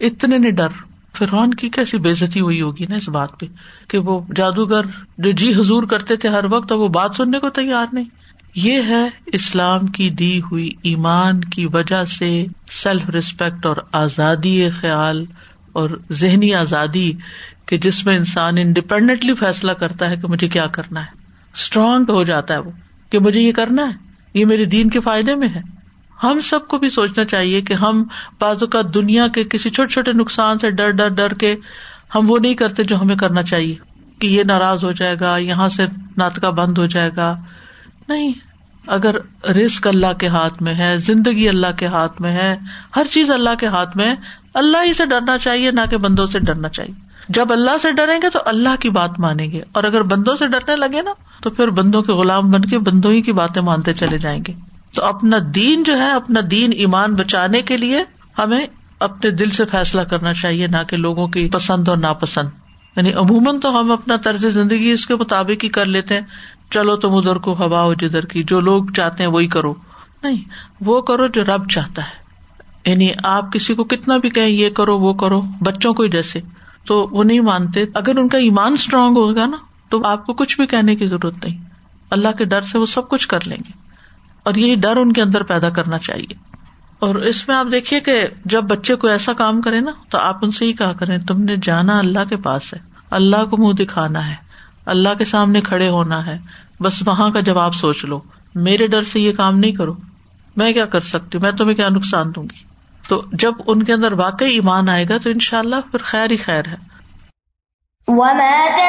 اتنے 0.06 0.38
نے 0.38 0.50
ڈر۔ 0.50 0.68
فرعون 1.14 1.54
کی 1.54 1.68
کیسی 1.68 1.98
بےزتی 1.98 2.40
ہوئی 2.40 2.62
ہوگی 2.62 2.86
نا 2.88 2.96
اس 2.96 3.08
بات 3.08 3.40
پہ، 3.40 3.46
کہ 3.88 3.98
وہ 3.98 4.20
جادوگر 4.36 4.82
جو 5.18 5.30
جی 5.30 5.54
حضور 5.54 5.82
کرتے 5.82 6.16
تھے 6.16 6.28
ہر 6.28 6.44
وقت 6.50 6.72
وہ 6.72 6.88
بات 6.88 7.14
سننے 7.14 7.38
کو 7.38 7.50
تیار 7.50 7.86
نہیں۔ 7.92 8.19
یہ 8.54 8.82
ہے 8.82 9.08
اسلام 9.26 9.86
کی 9.86 10.10
دی 10.10 10.40
ہوئی 10.40 10.70
ایمان 10.82 11.40
کی 11.40 11.66
وجہ 11.66 12.04
سے 12.04 12.46
سیلف 12.72 13.10
ریسپیکٹ 13.10 13.66
اور 13.66 13.76
آزادی 13.92 14.70
خیال 14.70 15.24
اور 15.72 15.90
ذہنی 16.12 16.54
آزادی 16.54 17.12
کہ 17.66 17.76
جس 17.76 18.06
میں 18.06 18.16
انسان 18.16 18.54
انڈیپینڈنٹلی 18.58 19.34
فیصلہ 19.34 19.72
کرتا 19.72 20.10
ہے 20.10 20.16
کہ 20.16 20.28
مجھے 20.28 20.48
کیا 20.48 20.66
کرنا 20.66 21.00
ہے۔ 21.00 21.10
اسٹرانگ 21.54 22.04
ہو 22.08 22.24
جاتا 22.24 22.54
ہے 22.54 22.58
وہ 22.58 22.70
کہ 23.10 23.18
مجھے 23.18 23.40
یہ 23.40 23.52
کرنا 23.52 23.82
ہے، 23.82 23.92
یہ 24.34 24.46
میرے 24.46 24.64
دین 24.64 24.90
کے 24.90 25.00
فائدے 25.00 25.34
میں 25.34 25.48
ہے۔ 25.48 25.60
ہم 26.22 26.40
سب 26.40 26.68
کو 26.68 26.78
بھی 26.78 26.88
سوچنا 26.88 27.24
چاہیے 27.24 27.60
کہ 27.60 27.72
ہم 27.72 28.04
بازو 28.40 28.66
کا 28.66 28.80
دنیا 28.94 29.28
کے 29.28 29.44
کسی 29.44 29.70
چھوٹے 29.70 29.92
چھوٹے 29.92 30.12
نقصان 30.12 30.58
سے 30.58 30.70
ڈر 30.70 30.90
ڈر 30.90 31.08
ڈر 31.08 31.34
کے 31.34 31.56
ہم 32.14 32.30
وہ 32.30 32.38
نہیں 32.38 32.54
کرتے 32.54 32.82
جو 32.82 33.00
ہمیں 33.00 33.16
کرنا 33.16 33.42
چاہیے۔ 33.42 33.74
کہ 34.18 34.26
یہ 34.26 34.42
ناراض 34.42 34.84
ہو 34.84 34.92
جائے 34.92 35.16
گا، 35.20 35.36
یہاں 35.36 35.68
سے 35.68 35.86
ناطقہ 36.16 36.46
بند 36.46 36.78
ہو 36.78 36.86
جائے 36.86 37.10
گا۔ 37.16 37.36
نہیں۔ 38.12 38.32
اگر 38.86 39.14
رسک 39.48 39.86
اللہ 39.86 40.12
کے 40.18 40.26
ہاتھ 40.28 40.62
میں 40.62 40.74
ہے، 40.74 40.98
زندگی 40.98 41.48
اللہ 41.48 41.66
کے 41.76 41.86
ہاتھ 41.86 42.20
میں 42.20 42.32
ہے، 42.32 42.56
ہر 42.96 43.06
چیز 43.10 43.30
اللہ 43.30 43.50
کے 43.60 43.66
ہاتھ 43.66 43.96
میں 43.96 44.08
ہے 44.08 44.14
اللہ 44.54 44.78
ہی 44.86 44.92
سے 44.92 45.06
ڈرنا 45.06 45.38
چاہیے، 45.38 45.70
نہ 45.70 45.80
کہ 45.90 45.96
بندوں 45.96 46.26
سے 46.26 46.38
ڈرنا 46.38 46.68
چاہیے۔ 46.68 47.10
جب 47.28 47.46
اللہ 47.50 47.70
سے 47.82 47.92
ڈریں 47.92 48.18
گے 48.22 48.30
تو 48.30 48.38
اللہ 48.44 48.68
کی 48.80 48.90
بات 48.90 49.20
مانیں 49.20 49.50
گے۔ 49.50 49.62
اور 49.72 49.84
اگر 49.84 50.02
بندوں 50.02 50.34
سے 50.34 50.46
ڈرنے 50.46 50.76
لگے 50.76 51.02
نا، 51.02 51.10
تو 51.42 51.50
پھر 51.50 51.68
بندوں 51.68 52.02
کے 52.02 52.12
غلام 52.12 52.50
بن 52.50 52.62
کے 52.62 52.78
بندوں 52.78 53.12
ہی 53.12 53.22
کی 53.22 53.32
باتیں 53.32 53.62
مانتے 53.62 53.92
چلے 53.92 54.18
جائیں 54.18 54.42
گے۔ 54.48 54.52
تو 54.94 55.04
اپنا 55.04 55.36
دین 55.54 55.82
جو 55.82 55.98
ہے، 55.98 56.10
اپنا 56.10 56.40
دین 56.50 56.70
ایمان 56.74 57.14
بچانے 57.14 57.62
کے 57.62 57.76
لیے 57.76 58.02
ہمیں 58.38 58.66
اپنے 59.00 59.30
دل 59.30 59.50
سے 59.50 59.64
فیصلہ 59.64 60.00
کرنا 60.00 60.34
چاہیے، 60.34 60.66
نہ 60.66 60.76
کہ 60.88 60.96
لوگوں 60.96 61.28
کی 61.28 61.50
پسند 61.50 61.88
اور 61.88 61.96
ناپسند۔ 61.96 62.48
یعنی 62.96 63.12
عموماً 63.12 63.60
تو 63.60 63.80
ہم 63.80 63.90
اپنا 63.90 64.16
طرز 64.16 64.46
زندگی 64.46 64.90
اس 64.90 65.06
کے 65.06 65.16
مطابق 65.16 65.64
ہی 65.64 65.68
کر 65.68 65.84
لیتے 65.84 66.14
ہیں۔ 66.14 66.20
چلو 66.70 66.96
تم 66.96 67.16
ادھر 67.16 67.36
کو 67.36 67.54
ہوا 67.54 67.82
ہو 67.82 67.94
جدھر 67.94 68.20
کی، 68.20 68.42
جو 68.42 68.60
لوگ 68.60 68.84
چاہتے 68.96 69.22
ہیں 69.22 69.30
وہی 69.30 69.46
کرو۔ 69.46 69.74
نہیں، 70.22 70.44
وہ 70.80 71.00
کرو 71.00 71.26
جو 71.26 71.44
رب 71.44 71.70
چاہتا 71.70 72.02
ہے۔ 72.02 72.20
یعنی 72.90 73.08
آپ 73.24 73.52
کسی 73.52 73.74
کو 73.74 73.84
کتنا 73.84 74.16
بھی 74.16 74.30
کہیں 74.30 74.48
یہ 74.48 74.70
کرو، 74.70 74.98
وہ 74.98 75.14
کرو، 75.14 75.40
بچوں 75.40 75.94
کو 75.94 76.06
جیسے۔ 76.06 76.40
تو 76.86 77.08
وہ 77.10 77.24
نہیں 77.24 77.40
مانتے۔ 77.40 77.84
اگر 77.94 78.18
ان 78.18 78.28
کا 78.28 78.38
ایمان 78.38 78.72
اسٹرانگ 78.72 79.16
ہوگا 79.16 79.46
نا، 79.46 79.56
تو 79.88 80.06
آپ 80.06 80.26
کو 80.26 80.32
کچھ 80.32 80.56
بھی 80.56 80.66
کہنے 80.66 80.96
کی 80.96 81.06
ضرورت 81.06 81.44
نہیں۔ 81.44 81.64
اللہ 82.10 82.28
کے 82.38 82.44
ڈر 82.44 82.60
سے 82.60 82.78
وہ 82.78 82.86
سب 82.86 83.08
کچھ 83.08 83.28
کر 83.28 83.38
لیں 83.46 83.56
گے۔ 83.56 83.72
اور 84.42 84.54
یہی 84.54 84.74
ڈر 84.74 84.96
ان 84.96 85.12
کے 85.12 85.22
اندر 85.22 85.42
پیدا 85.42 85.70
کرنا 85.70 85.98
چاہیے۔ 85.98 86.34
اور 86.98 87.14
اس 87.14 87.48
میں 87.48 87.56
آپ 87.56 87.66
دیکھیے 87.72 88.00
کہ 88.00 88.26
جب 88.44 88.62
بچے 88.62 88.94
کو 88.94 89.06
ایسا 89.08 89.32
کام 89.32 89.60
کرے 89.60 89.80
نا، 89.80 89.90
تو 90.08 90.18
آپ 90.18 90.36
ان 90.42 90.50
سے 90.50 90.64
ہی 90.64 90.72
کہا 90.72 90.92
کریں، 90.92 91.18
تم 91.18 91.38
نے 91.38 91.56
جانا 91.62 91.98
اللہ 91.98 92.24
کے 92.28 92.36
پاس 92.36 92.74
ہے۔ 92.74 92.78
اللہ 93.10 93.44
کو 93.50 93.56
منہ 93.56 93.72
دکھانا 93.72 94.30
ہے۔ 94.30 94.49
اللہ 94.90 95.08
کے 95.18 95.24
سامنے 95.24 95.60
کھڑے 95.60 95.88
ہونا 95.88 96.26
ہے۔ 96.26 96.38
بس 96.80 97.02
وہاں 97.06 97.30
کا 97.30 97.40
جواب 97.40 97.74
سوچ 97.74 98.04
لو۔ 98.04 98.20
میرے 98.54 98.86
ڈر 98.86 99.02
سے 99.02 99.20
یہ 99.20 99.32
کام 99.32 99.58
نہیں 99.58 99.72
کرو۔ 99.72 99.94
میں 100.56 100.72
کیا 100.72 100.86
کر 100.86 101.00
سکتی 101.00 101.38
ہوں؟ 101.38 101.42
میں 101.42 101.52
تمہیں 101.52 101.74
کیا 101.74 101.88
نقصان 101.88 102.32
دوں 102.36 102.42
گی؟ 102.42 102.64
تو 103.08 103.22
جب 103.32 103.52
ان 103.66 103.82
کے 103.82 103.92
اندر 103.92 104.12
واقعی 104.12 104.48
ایمان 104.48 104.88
آئے 104.88 105.06
گا 105.08 105.18
تو 105.18 105.30
ان 105.30 105.38
شاء 105.38 105.58
اللہ 105.58 105.76
پھر 105.90 106.02
خیر 106.02 106.30
ہی 106.30 106.36
خیر 106.36 106.68
ہے۔ 106.68 106.76
ربنا 108.08 108.80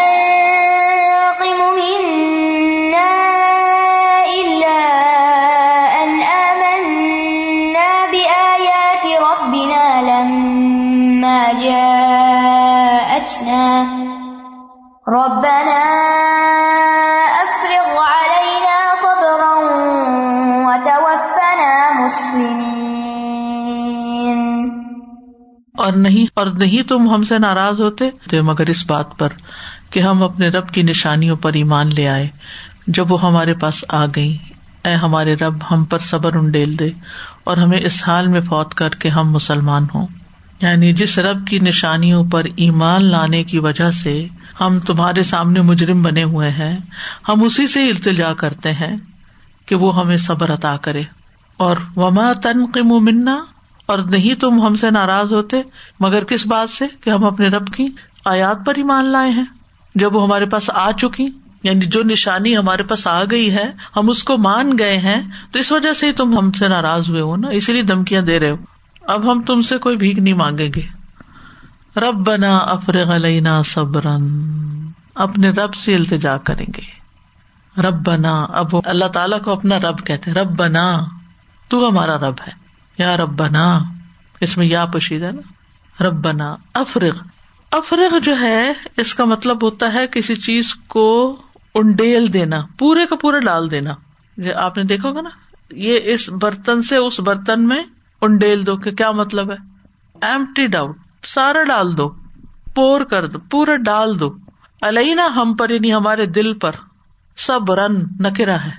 نہیں 26.11 26.25
اور 26.33 26.47
نہیں 26.47 26.83
تم 26.83 27.09
ہم 27.09 27.23
سے 27.23 27.39
ناراض 27.39 27.79
ہوتے؟ 27.79 28.09
تو 28.29 28.43
مگر 28.43 28.69
اس 28.69 28.85
بات 28.85 29.17
پر 29.17 29.29
کہ 29.89 29.99
ہم 29.99 30.23
اپنے 30.23 30.47
رب 30.47 30.69
کی 30.69 30.81
نشانیوں 30.81 31.35
پر 31.35 31.53
ایمان 31.53 31.89
لے 31.95 32.07
آئے، 32.07 32.27
جب 32.87 33.11
وہ 33.11 33.21
ہمارے 33.21 33.53
پاس 33.53 33.85
آ 33.89 34.05
گئی 34.05 34.37
اے 34.85 34.93
ہمارے 34.93 35.33
رب، 35.33 35.53
ہم 35.71 35.85
پر 35.85 35.99
صبر 35.99 36.35
انڈیل 36.35 36.79
دے 36.79 36.89
اور 37.43 37.57
ہمیں 37.57 37.79
اس 37.83 38.03
حال 38.07 38.27
میں 38.27 38.41
فوت 38.41 38.73
کر 38.73 38.89
کے 38.89 39.09
ہم 39.09 39.31
مسلمان 39.31 39.85
ہوں۔ 39.95 40.07
یعنی 40.61 40.93
جس 40.93 41.19
رب 41.19 41.47
کی 41.47 41.59
نشانیوں 41.59 42.23
پر 42.23 42.43
ایمان 42.55 43.03
لانے 43.03 43.43
کی 43.43 43.59
وجہ 43.59 43.91
سے 43.91 44.27
ہم 44.61 44.79
تمہارے 44.79 45.23
سامنے 45.23 45.61
مجرم 45.61 46.01
بنے 46.01 46.23
ہوئے 46.23 46.49
ہیں، 46.49 46.77
ہم 47.29 47.43
اسی 47.43 47.67
سے 47.67 47.89
التجا 47.89 48.33
کرتے 48.33 48.71
ہیں 48.71 48.97
کہ 49.65 49.75
وہ 49.75 49.99
ہمیں 49.99 50.17
صبر 50.17 50.53
عطا 50.53 50.77
کرے۔ 50.77 51.03
اور 51.57 51.77
وما 51.95 52.33
تنقم 52.33 52.87
منا 52.87 53.43
اور 53.91 53.99
نہیں 53.99 54.35
تم 54.35 54.65
ہم 54.65 54.75
سے 54.75 54.91
ناراض 54.91 55.33
ہوتے، 55.33 55.61
مگر 55.99 56.23
کس 56.23 56.47
بات 56.47 56.69
سے 56.69 56.85
کہ 57.01 57.09
ہم 57.09 57.23
اپنے 57.23 57.47
رب 57.47 57.67
کی 57.67 57.87
آیات 58.25 58.65
پر 58.65 58.75
ہی 58.77 58.83
مان 58.83 59.05
لائے 59.05 59.29
ہیں؟ 59.29 59.45
جب 59.95 60.15
وہ 60.15 60.23
ہمارے 60.23 60.45
پاس 60.45 60.69
آ 60.73 60.91
چکی 60.91 61.27
یعنی 61.63 61.85
جو 61.85 62.03
نشانی 62.03 62.57
ہمارے 62.57 62.83
پاس 62.83 63.07
آ 63.07 63.23
گئی 63.31 63.55
ہے، 63.55 63.71
ہم 63.95 64.09
اس 64.09 64.23
کو 64.23 64.37
مان 64.37 64.71
گئے 64.79 64.97
ہیں، 64.97 65.21
تو 65.51 65.59
اس 65.59 65.71
وجہ 65.71 65.93
سے 65.93 66.07
ہی 66.07 66.11
تم 66.11 66.37
ہم 66.37 66.51
سے 66.51 66.67
ناراض 66.67 67.09
ہوئے 67.09 67.21
ہو 67.21 67.35
نا؟ 67.35 67.47
اسی 67.47 67.73
لیے 67.73 67.81
دھمکیاں 67.81 68.21
دے 68.21 68.39
رہے 68.39 68.51
ہو۔ 68.51 68.55
اب 69.01 69.31
ہم 69.31 69.41
تم 69.41 69.61
سے 69.61 69.77
کوئی 69.77 69.97
بھیک 69.97 70.19
نہیں 70.19 70.33
مانگیں 70.33 70.69
گے۔ 70.75 70.81
رب 71.99 72.27
بنا 72.27 72.57
افرغ 72.57 73.15
علینا 73.15 73.61
صبرن 73.61 74.47
اپنے 75.15 75.49
رب 75.49 75.73
سے 75.73 75.95
التجا 75.95 76.37
کریں 76.37 76.65
گے۔ 76.77 77.01
رب 77.81 78.07
بنا 78.07 78.45
اب 78.49 78.67
اللہ 78.85 79.05
تعالیٰ 79.05 79.41
کو 79.41 79.51
اپنا 79.51 79.77
رب 79.77 80.05
کہتے 80.05 80.31
رب 80.31 80.59
بنا 80.59 80.99
تو 81.67 81.89
ہمارا 81.89 82.17
رب 82.17 82.35
ہے۔ 82.47 82.51
یا 83.01 83.17
رب 83.17 83.39
بنا 83.39 83.79
اس 84.41 84.57
میں 84.57 84.65
یا 84.65 84.85
پوشیدہ 84.85 85.31
نا؟ 85.31 85.41
رب 86.03 86.25
بنا 86.25 86.55
افرغ۔ 86.73 87.17
افرغ 87.71 88.19
جو 88.19 88.39
ہے، 88.39 88.73
اس 88.97 89.15
کا 89.15 89.25
مطلب 89.25 89.63
ہوتا 89.63 89.93
ہے 89.93 90.07
کسی 90.07 90.35
چیز 90.35 90.75
کو 90.75 91.35
انڈیل 91.75 92.33
دینا، 92.33 92.61
پورے 92.77 93.05
کا 93.05 93.15
پورا 93.15 93.39
ڈال 93.39 93.71
دینا۔ 93.71 93.93
آپ 94.55 94.77
نے 94.77 94.83
دیکھو 94.83 95.11
گا 95.11 95.21
نا؟ 95.21 95.29
یہ 95.69 95.99
اس 96.03 96.29
برتن 96.29 96.83
سے 96.83 96.95
اس 96.95 97.19
برتن 97.19 97.67
میں 97.67 97.83
انڈیل 98.21 98.65
دو 98.65 98.77
کہ 98.77 98.91
کیا 98.91 99.11
مطلب 99.11 99.51
ہے؟ 99.51 99.55
ایمٹی 100.21 100.67
ڈاؤٹ 100.67 100.97
سارا 101.23 101.63
ڈال 101.63 101.97
دو، 101.97 102.09
پور 102.75 103.01
کر 103.01 103.25
دو، 103.25 103.39
پورا 103.39 103.75
ڈال 103.75 104.19
دو۔ 104.19 104.35
علینا، 104.81 105.25
ہم 105.35 105.53
پر 105.53 105.69
یعنی 105.69 105.93
ہمارے 105.93 106.25
دل 106.25 106.53
پر 106.53 106.71
سب 107.37 107.71
رن 107.71 107.93
نکرا 108.19 108.65
ہے۔ 108.65 108.71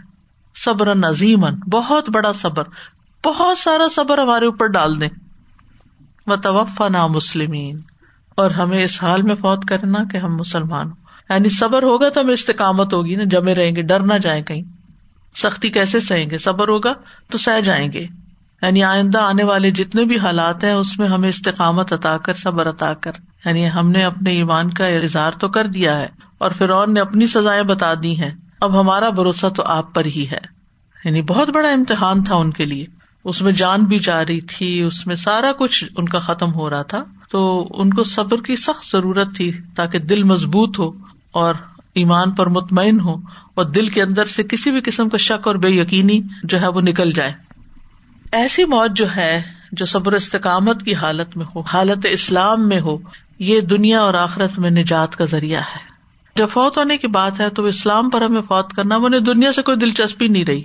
سب 0.55 0.83
رن 0.83 1.05
عظیمن 1.05 1.55
بہت 1.71 2.11
بڑا 2.11 2.33
صبر۔ 2.33 2.65
بہت 3.25 3.59
سارا 3.59 3.89
صبر 3.89 4.19
ہمارے 4.19 4.47
اوپر 4.47 4.67
ڈال 4.67 5.01
دیں۔ 5.01 5.09
و 6.27 6.37
توفا 6.37 6.89
نا 6.89 7.07
مسلمین 7.07 7.81
اور 8.37 8.51
ہمیں 8.51 8.85
اس 8.85 9.03
حال 9.03 9.23
میں 9.23 9.35
فوت 9.35 9.65
کرنا 9.65 9.99
کہ 10.13 10.17
ہم 10.17 10.37
مسلمان 10.37 10.87
ہوں۔ 10.87 10.97
یعنی 11.31 11.49
صبر 11.49 11.83
ہوگا 11.83 12.09
تو 12.09 12.21
ہمیں 12.21 12.33
استقامت 12.33 12.95
ہوگی 12.95 13.15
نا، 13.15 13.23
جمے 13.27 13.55
رہیں 13.55 13.77
گے، 13.77 13.83
ڈر 13.83 14.01
نہ 14.01 14.15
جائیں 14.15 14.43
کہیں۔ 14.43 14.63
سختی 15.37 15.69
کیسے 15.69 16.01
سہیں 16.01 16.31
گے؟ 16.31 16.39
صبر 16.39 16.69
ہوگا 16.69 16.93
تو 17.31 17.39
سہ 17.39 17.61
جائیں 17.61 17.93
گے۔ 17.93 18.07
یعنی 18.63 18.85
آئندہ 18.85 19.19
آنے 19.19 19.45
والے 19.45 19.71
جتنے 19.71 20.05
بھی 20.05 20.19
حالات 20.19 20.65
ہیں، 20.65 20.73
اس 20.73 20.99
میں 20.99 21.09
ہمیں 21.09 21.29
استقامت 21.29 21.93
عطا 21.93 22.17
کر، 22.17 22.35
صبر 22.35 22.71
عطا 22.71 22.95
کر۔ 22.95 23.13
یعنی 23.45 23.71
ہم 23.71 23.91
نے 23.91 24.05
اپنے 24.05 24.31
ایمان 24.31 24.71
کا 24.71 24.87
اظہار 24.87 25.31
تو 25.31 25.49
کر 25.49 25.67
دیا 25.67 26.01
ہے، 26.01 26.09
اور 26.39 26.51
فرعون 26.51 26.95
نے 26.95 27.01
اپنی 27.01 27.27
سزائیں 27.27 27.63
بتا 27.63 27.95
دی 28.03 28.23
ہیں۔ 28.23 28.35
اب 28.61 28.81
ہمارا 28.81 29.11
بھروسہ 29.11 29.47
تو 29.47 29.63
آپ 29.63 29.95
پر 29.95 30.05
ہی 30.05 30.27
ہے۔ 30.31 30.39
یعنی 31.05 31.23
بہت 31.23 31.51
بڑا 31.51 31.69
امتحان 31.69 32.25
تھا 32.25 32.35
ان 32.35 32.51
کے 32.51 32.65
لیے۔ 32.65 33.02
اس 33.25 33.43
میں 33.43 33.53
جان 33.53 33.85
بھی 33.85 33.99
جا 33.99 34.25
رہی 34.25 34.41
تھی، 34.41 34.83
اس 34.83 35.07
میں 35.07 35.15
سارا 35.15 35.53
کچھ 35.53 35.85
ان 35.97 36.09
کا 36.09 36.19
ختم 36.19 36.55
ہو 36.55 36.71
رہا 36.71 36.83
تھا۔ 36.83 37.05
تو 37.31 37.69
ان 37.71 37.95
کو 37.95 38.05
صبر 38.05 38.41
کی 38.41 38.57
سخت 38.57 38.93
ضرورت 38.93 39.37
تھی 39.37 39.53
تاکہ 39.75 39.99
دل 39.99 40.23
مضبوط 40.23 40.79
ہو 40.79 40.91
اور 41.31 41.55
ایمان 41.95 42.31
پر 42.31 42.47
مطمئن 42.47 43.01
ہو 43.01 43.15
اور 43.55 43.65
دل 43.65 43.87
کے 43.87 44.03
اندر 44.03 44.25
سے 44.25 44.43
کسی 44.43 44.71
بھی 44.71 44.81
قسم 44.81 45.09
کا 45.09 45.17
شک 45.17 45.47
اور 45.47 45.55
بے 45.55 45.71
یقینی 45.71 46.21
جو 46.45 46.61
ہے 46.61 46.69
وہ 46.69 46.81
نکل 46.81 47.13
جائے۔ 47.13 47.33
ایسی 48.33 48.65
موت 48.65 48.97
جو 48.97 49.07
ہے، 49.17 49.43
جو 49.73 49.87
صبر 49.87 50.13
استقامت 50.13 50.83
کی 50.83 50.95
حالت 50.95 51.37
میں 51.37 51.47
ہو، 51.55 51.61
حالت 51.61 52.07
اسلام 52.11 52.69
میں 52.69 52.81
ہو، 52.81 52.99
یہ 53.39 53.61
دنیا 53.61 54.01
اور 54.01 54.15
آخرت 54.15 54.59
میں 54.59 54.71
نجات 54.71 55.17
کا 55.17 55.25
ذریعہ 55.25 55.61
ہے۔ 55.61 55.79
جب 56.37 56.49
فوت 56.51 56.79
ہونے 56.79 56.97
کی 56.97 57.07
بات 57.07 57.41
ہے 57.41 57.49
تو 57.49 57.65
اسلام 57.65 58.11
پر 58.11 58.23
ہمیں 58.23 58.43
فوت 58.43 58.73
کرنا 58.73 58.97
انہیں 58.97 59.21
دنیا 59.21 59.53
سے 59.53 59.63
کوئی 59.63 59.77
دلچسپی 59.77 60.29
نہیں 60.29 60.45
رہی۔ 60.45 60.63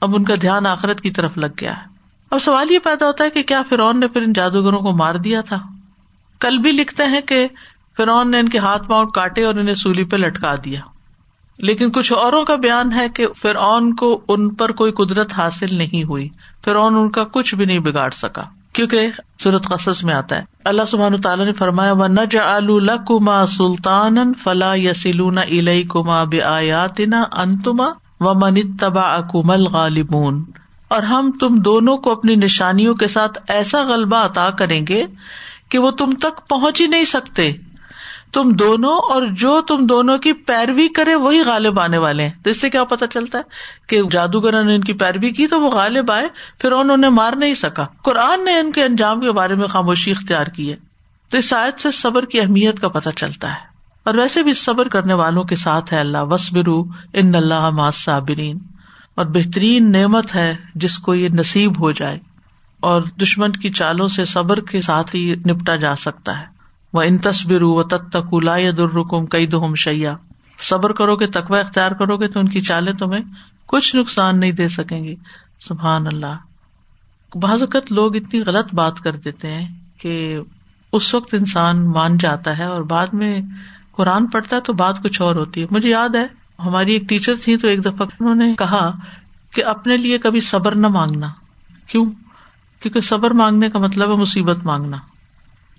اب 0.00 0.16
ان 0.16 0.24
کا 0.24 0.34
دھیان 0.40 0.66
آخرت 0.66 1.00
کی 1.00 1.10
طرف 1.10 1.38
لگ 1.38 1.46
گیا 1.60 1.76
ہے۔ 1.76 1.97
اب 2.30 2.38
سوال 2.38 2.70
یہ 2.70 2.78
پیدا 2.78 3.06
ہوتا 3.06 3.24
ہے 3.24 3.30
کہ 3.30 3.42
کیا 3.42 3.62
فرعون 3.68 4.00
نے 4.00 4.08
پھر 4.08 4.22
ان 4.22 4.32
جادوگروں 4.32 4.78
کو 4.78 4.92
مار 4.92 5.14
دیا 5.14 5.40
تھا؟ 5.40 5.58
کل 6.40 6.58
بھی 6.58 6.72
لکھتے 6.72 7.02
ہیں 7.02 7.20
کہ 7.20 7.48
فرعون 7.96 8.30
نے 8.30 8.40
ان 8.40 8.48
کے 8.48 8.58
ہاتھ 8.58 8.88
پاؤں 8.88 9.06
کاٹے 9.06 9.44
اور 9.44 9.54
انہیں 9.54 9.74
سولی 9.74 10.04
پہ 10.04 10.16
لٹکا 10.16 10.54
دیا۔ 10.64 10.80
لیکن 11.58 11.90
کچھ 11.90 12.12
اوروں 12.12 12.44
کا 12.44 12.54
بیان 12.54 12.92
ہے 12.92 13.08
کہ 13.08 13.26
فرعون 13.32 13.94
کو 13.94 14.20
ان 14.28 14.54
پر 14.54 14.72
کوئی 14.72 14.92
قدرت 14.92 15.32
حاصل 15.32 15.74
نہیں 15.74 16.04
ہوئی۔ 16.04 16.28
فرعون 16.64 16.94
ان 16.94 17.10
کا 17.10 17.24
کچھ 17.24 17.54
بھی 17.54 17.64
نہیں 17.64 17.78
بگاڑ 17.78 18.10
سکا۔ 18.10 18.42
کیونکہ 18.72 19.10
صورت 19.42 19.68
قصص 19.68 20.04
میں 20.04 20.14
آتا 20.14 20.36
ہے۔ 20.36 20.44
اللہ 20.64 20.82
سبحان 20.88 21.20
تعالیٰ 21.20 21.46
نے 21.46 21.52
فرمایا 21.52 21.92
و 21.92 22.06
نج 22.06 22.36
الکما 22.36 23.46
سلطان 23.46 24.34
فلا 24.34 24.74
یسلون 24.74 25.38
علیہ 25.38 25.84
کما 25.84 26.24
بیاتنا 26.24 27.24
انتما 27.36 27.88
و 28.20 28.34
من 28.34 28.76
تبا 28.76 29.02
اکمل 29.02 29.66
غالبون 29.66 30.44
اور 30.88 31.02
ہم 31.02 31.30
تم 31.40 31.60
دونوں 31.60 31.96
کو 31.96 32.12
اپنی 32.12 32.34
نشانیوں 32.34 32.94
کے 32.94 33.08
ساتھ 33.08 33.38
ایسا 33.48 33.82
غلبہ 33.82 34.16
عطا 34.16 34.50
کریں 34.50 34.86
گے 34.88 35.04
کہ 35.68 35.78
وہ 35.78 35.90
تم 35.90 36.10
تک 36.10 36.48
پہنچ 36.48 36.80
ہی 36.80 36.86
نہیں 36.86 37.04
سکتے۔ 37.04 37.52
تم 38.32 38.52
دونوں 38.52 38.96
اور 38.96 39.22
جو 39.26 39.60
تم 39.60 39.86
دونوں 39.86 40.18
کی 40.18 40.32
پیروی 40.32 40.88
کرے 40.88 41.14
وہی 41.14 41.40
غالب 41.40 41.80
آنے 41.80 41.98
والے 41.98 42.22
ہیں۔ 42.22 42.30
تو 42.44 42.50
اس 42.50 42.60
سے 42.60 42.70
کیا 42.70 42.84
پتا 42.84 43.06
چلتا 43.06 43.38
ہے 43.38 43.42
کہ 43.86 44.02
جادوگر 44.10 44.64
نے 44.64 44.74
ان 44.74 44.80
کی 44.80 44.92
پیروی 44.92 45.30
کی 45.30 45.46
تو 45.46 45.60
وہ 45.60 45.70
غالب 45.70 46.10
آئے، 46.10 46.28
پھر 46.58 46.72
انہوں 46.72 46.96
نے 46.96 47.08
مار 47.08 47.32
نہیں 47.32 47.54
سکا۔ 47.54 47.86
قرآن 48.02 48.44
نے 48.44 48.58
ان 48.58 48.72
کے 48.72 48.82
انجام 48.82 49.20
کے 49.20 49.32
بارے 49.32 49.54
میں 49.54 49.66
خاموشی 49.66 50.10
اختیار 50.10 50.46
کی 50.46 50.70
ہے۔ 50.70 50.76
تو 51.30 51.38
اس 51.38 51.52
آیت 51.52 51.80
سے 51.80 51.90
صبر 51.90 52.24
کی 52.24 52.40
اہمیت 52.40 52.80
کا 52.80 52.88
پتہ 52.88 53.08
چلتا 53.16 53.50
ہے۔ 53.50 53.68
اور 54.04 54.14
ویسے 54.14 54.42
بھی 54.42 54.52
صبر 54.52 54.88
کرنے 54.88 55.14
والوں 55.14 55.44
کے 55.44 55.56
ساتھ 55.56 55.92
ہے 55.92 56.00
اللہ 56.00 56.22
وسبرو 56.22 56.84
ان 57.12 57.34
اللہ 57.34 57.90
صابرین 57.92 58.58
اور 59.18 59.26
بہترین 59.26 59.92
نعمت 59.92 60.34
ہے 60.34 60.56
جس 60.74 60.98
کو 60.98 61.14
یہ 61.14 61.28
نصیب 61.28 61.80
ہو 61.80 61.92
جائے 61.92 62.18
اور 62.80 63.02
دشمن 63.22 63.52
کی 63.52 63.70
چالوں 63.70 64.06
سے 64.06 64.24
صبر 64.24 64.60
کے 64.60 64.80
ساتھ 64.80 65.16
ہی 65.16 65.34
نپٹا 65.34 65.76
جا 65.76 65.96
سکتا 65.96 66.40
ہے۔ 66.40 66.44
وہ 66.92 67.02
ان 67.02 67.18
تصبر 67.18 67.62
و 67.62 67.82
تک 67.82 68.34
لا 68.44 68.56
درکم 68.78 69.26
کئی 69.26 69.46
دہم 69.46 69.74
شیا 69.74 70.16
صبر 70.60 70.92
کرو 70.92 71.16
گے 71.16 71.26
تقوا 71.26 71.58
اختیار 71.58 71.90
کرو 71.90 72.16
گے 72.16 72.28
تو 72.28 72.40
ان 72.40 72.48
کی 72.48 72.60
چالیں 72.60 72.92
تمہیں 72.92 73.20
کچھ 73.66 73.96
نقصان 73.96 74.40
نہیں 74.40 74.52
دے 74.52 74.68
سکیں 74.68 75.04
گے 75.04 75.14
سبحان 75.60 76.06
اللہ۔ 76.06 76.34
بعض 77.34 77.60
اوقات 77.60 77.92
لوگ 77.92 78.16
اتنی 78.16 78.40
غلط 78.40 78.74
بات 78.74 79.00
کر 79.00 79.12
دیتے 79.12 79.54
ہیں 79.54 79.68
کہ 79.98 80.38
اس 80.92 81.14
وقت 81.14 81.34
انسان 81.34 81.86
مان 81.86 82.18
جاتا 82.18 82.58
ہے 82.58 82.64
اور 82.64 82.82
بعد 82.82 83.06
میں 83.12 83.40
قرآن 83.92 84.26
پڑھتا 84.26 84.56
ہے 84.56 84.60
تو 84.60 84.72
بات 84.72 85.02
کچھ 85.02 85.22
اور 85.22 85.36
ہوتی 85.36 85.62
ہے۔ 85.62 85.66
مجھے 85.70 85.88
یاد 85.88 86.08
ہے 86.08 86.37
ہماری 86.64 86.92
ایک 86.92 87.02
ٹیچر 87.08 87.32
تھی 87.42 87.56
تو 87.56 87.68
ایک 87.68 87.84
دفعہ 87.84 88.06
انہوں 88.20 88.34
نے 88.34 88.54
کہا 88.54 88.90
کہ 89.54 89.64
اپنے 89.64 89.96
لیے 89.96 90.18
کبھی 90.18 90.40
صبر 90.40 90.74
نہ 90.74 90.86
مانگنا۔ 90.86 91.26
کیوں؟ 91.86 92.04
کیونکہ 92.80 93.00
صبر 93.00 93.30
مانگنے 93.30 93.70
کا 93.70 93.78
مطلب 93.78 94.10
ہے 94.10 94.16
مصیبت 94.16 94.64
مانگنا۔ 94.64 94.96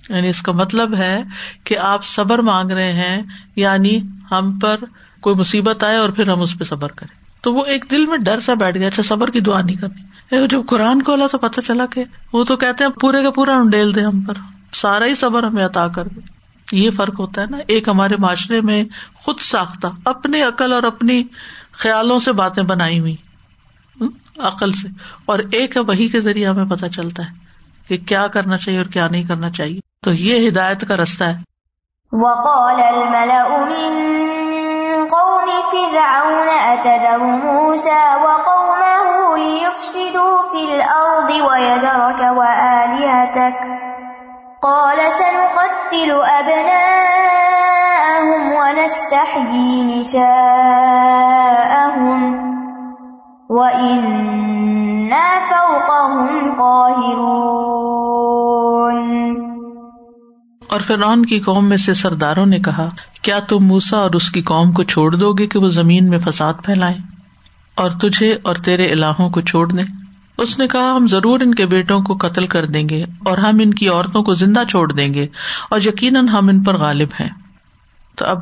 یعنی 0.10 0.30
اس 0.30 0.42
کا 0.42 0.52
مطلب 0.52 0.96
ہے 0.96 1.24
کہ 1.64 1.78
آپ 1.78 2.06
صبر 2.06 2.40
مانگ 2.40 2.72
رہے 2.72 2.94
ہیں 2.94 3.22
یعنی 3.56 4.00
ہم 4.32 4.60
پر 4.60 4.78
کوئی 5.22 5.36
مصیبت 5.36 5.84
آئے 5.84 5.98
اور 5.98 6.10
پھر 6.10 6.30
ہم 6.30 6.42
اس 6.42 6.58
پہ 6.60 6.64
صبر 6.64 6.88
کریں۔ 6.88 7.20
تو 7.42 7.54
وہ 7.54 7.66
ایک 7.66 7.86
دل 7.92 8.06
میں 8.06 8.18
ڈر 8.18 8.40
سا 8.40 8.54
بیٹھ 8.54 8.78
گیا 8.78 8.88
اچھا 8.88 9.04
صبر 9.04 9.30
کی 9.30 9.40
دعا 9.40 9.62
نہیں 9.62 9.76
کرنی۔ 9.76 10.48
جب 10.48 10.62
قرآن 10.68 11.02
کو 11.02 11.28
تو 11.32 11.38
پتا 11.38 11.62
چلا 11.62 11.86
کہ 11.86 12.04
وہ 12.34 12.44
تو 12.44 12.58
کہتے 12.58 12.84
ہیں، 12.84 12.92
پورے 12.92 13.24
کا 13.24 13.30
پورا 13.30 13.62
ڈیل 13.72 13.96
دے 13.96 14.02
ہم 14.02 14.22
پر۔ 14.22 14.34
سارا 14.74 15.06
ہی 15.06 15.16
صبر 15.16 15.44
ہمیں 15.44 15.66
عطا 15.66 15.88
کر 15.88 16.06
دے۔ 16.06 16.39
یہ 16.72 16.92
فرق 16.92 17.20
ہوتا 17.20 17.42
ہے 17.42 17.46
نا، 17.50 17.58
ایک 17.68 17.88
ہمارے 17.88 18.16
معاشرے 18.18 18.62
میں 18.62 18.84
خود 19.16 19.40
ساختہ 19.40 19.88
اپنی 20.06 20.42
عقل 20.42 20.74
اور 20.74 20.84
اپنی 20.84 21.24
خیالوں 21.72 22.20
سے 22.20 22.32
باتیں 22.32 22.64
بنائی 22.64 23.00
ہوئی 23.00 23.16
عقل 24.38 24.72
سے۔ 24.72 24.88
اور 25.26 25.40
ایک 25.52 25.78
ہے 25.78 25.82
وہی 25.82 26.08
کے 26.08 26.20
ذریعے 26.20 26.48
ہمیں 26.48 26.66
پتا 26.66 26.90
چلتا 26.90 27.24
ہے 27.24 27.30
کہ 27.88 27.98
کیا 27.98 28.28
کرنا 28.28 28.58
چاہیے 28.58 28.80
اور 28.80 28.86
کیا 28.86 29.08
نہیں 29.08 29.24
کرنا 29.24 29.50
چاہیے۔ 29.50 29.80
تو 30.04 30.14
یہ 30.14 30.50
ہدایت 30.50 30.88
کا 30.88 30.98
رستہ 30.98 31.24
ہے۔ 31.24 31.38
وقال 32.12 32.82
الملأ 32.82 33.48
من 33.50 34.20
قوم 35.12 35.50
فرعون 35.72 36.48
أتذر 36.66 37.20
موسى 37.20 38.24
وقومه 38.24 39.38
ليفسدوا 39.38 40.42
في 40.42 40.74
الأرض 40.74 41.32
ويذرك 41.32 42.24
وآلهتك 42.38 43.79
قال 44.62 44.98
سنقتل 45.12 46.12
أبناءهم 46.40 46.72
ونستحيي 48.52 49.82
نساءهم 49.82 50.60
وإنا 53.50 55.40
فوقهم 55.50 56.56
قاهرون۔ 56.58 57.40
اور 60.70 60.80
فرعون 60.80 61.26
کی 61.26 61.40
قوم 61.40 61.66
میں 61.66 61.78
سے 61.78 61.94
سرداروں 61.94 62.46
نے 62.46 62.60
کہا، 62.60 62.90
کیا 63.22 63.40
تم 63.40 63.60
موسا 63.60 63.98
اور 63.98 64.12
اس 64.12 64.32
کی 64.32 64.42
قوم 64.42 64.72
کو 64.72 64.84
چھوڑ 64.84 65.16
دو 65.16 65.34
گے 65.34 65.48
کہ 65.48 65.60
وہ 65.60 65.70
زمین 65.70 66.10
میں 66.10 66.20
فساد 66.20 66.54
پھیلائے؟ 66.66 66.96
اور 67.76 67.90
تجھے 67.90 68.38
اور 68.44 68.56
تیرے 68.56 68.92
الہوں 68.92 69.30
کو 69.30 69.42
چھوڑ 69.42 69.68
دیں۔ 69.68 70.09
اس 70.42 70.60
نے 70.60 70.68
کہا، 70.68 70.96
ہم 70.96 71.08
ضرور 71.08 71.40
ان 71.40 71.56
کے 71.56 71.66
بیٹوں 71.66 72.02
کو 72.02 72.18
قتل 72.28 72.48
کر 72.48 72.66
دیں 72.66 72.90
گے 72.90 73.04
اور 73.04 73.38
ہم 73.38 73.58
ان 73.60 73.74
کی 73.74 73.90
عورتوں 73.90 74.24
کو 74.24 74.34
زندہ 74.34 74.64
چھوڑ 74.70 74.92
دیں 74.92 75.14
گے 75.14 75.28
اور 75.70 75.80
یقیناً 75.80 76.28
ہم 76.28 76.48
ان 76.48 76.64
پر 76.64 76.78
غالب 76.78 77.08
ہیں۔ 77.20 77.30
تو 78.16 78.26
اب 78.26 78.40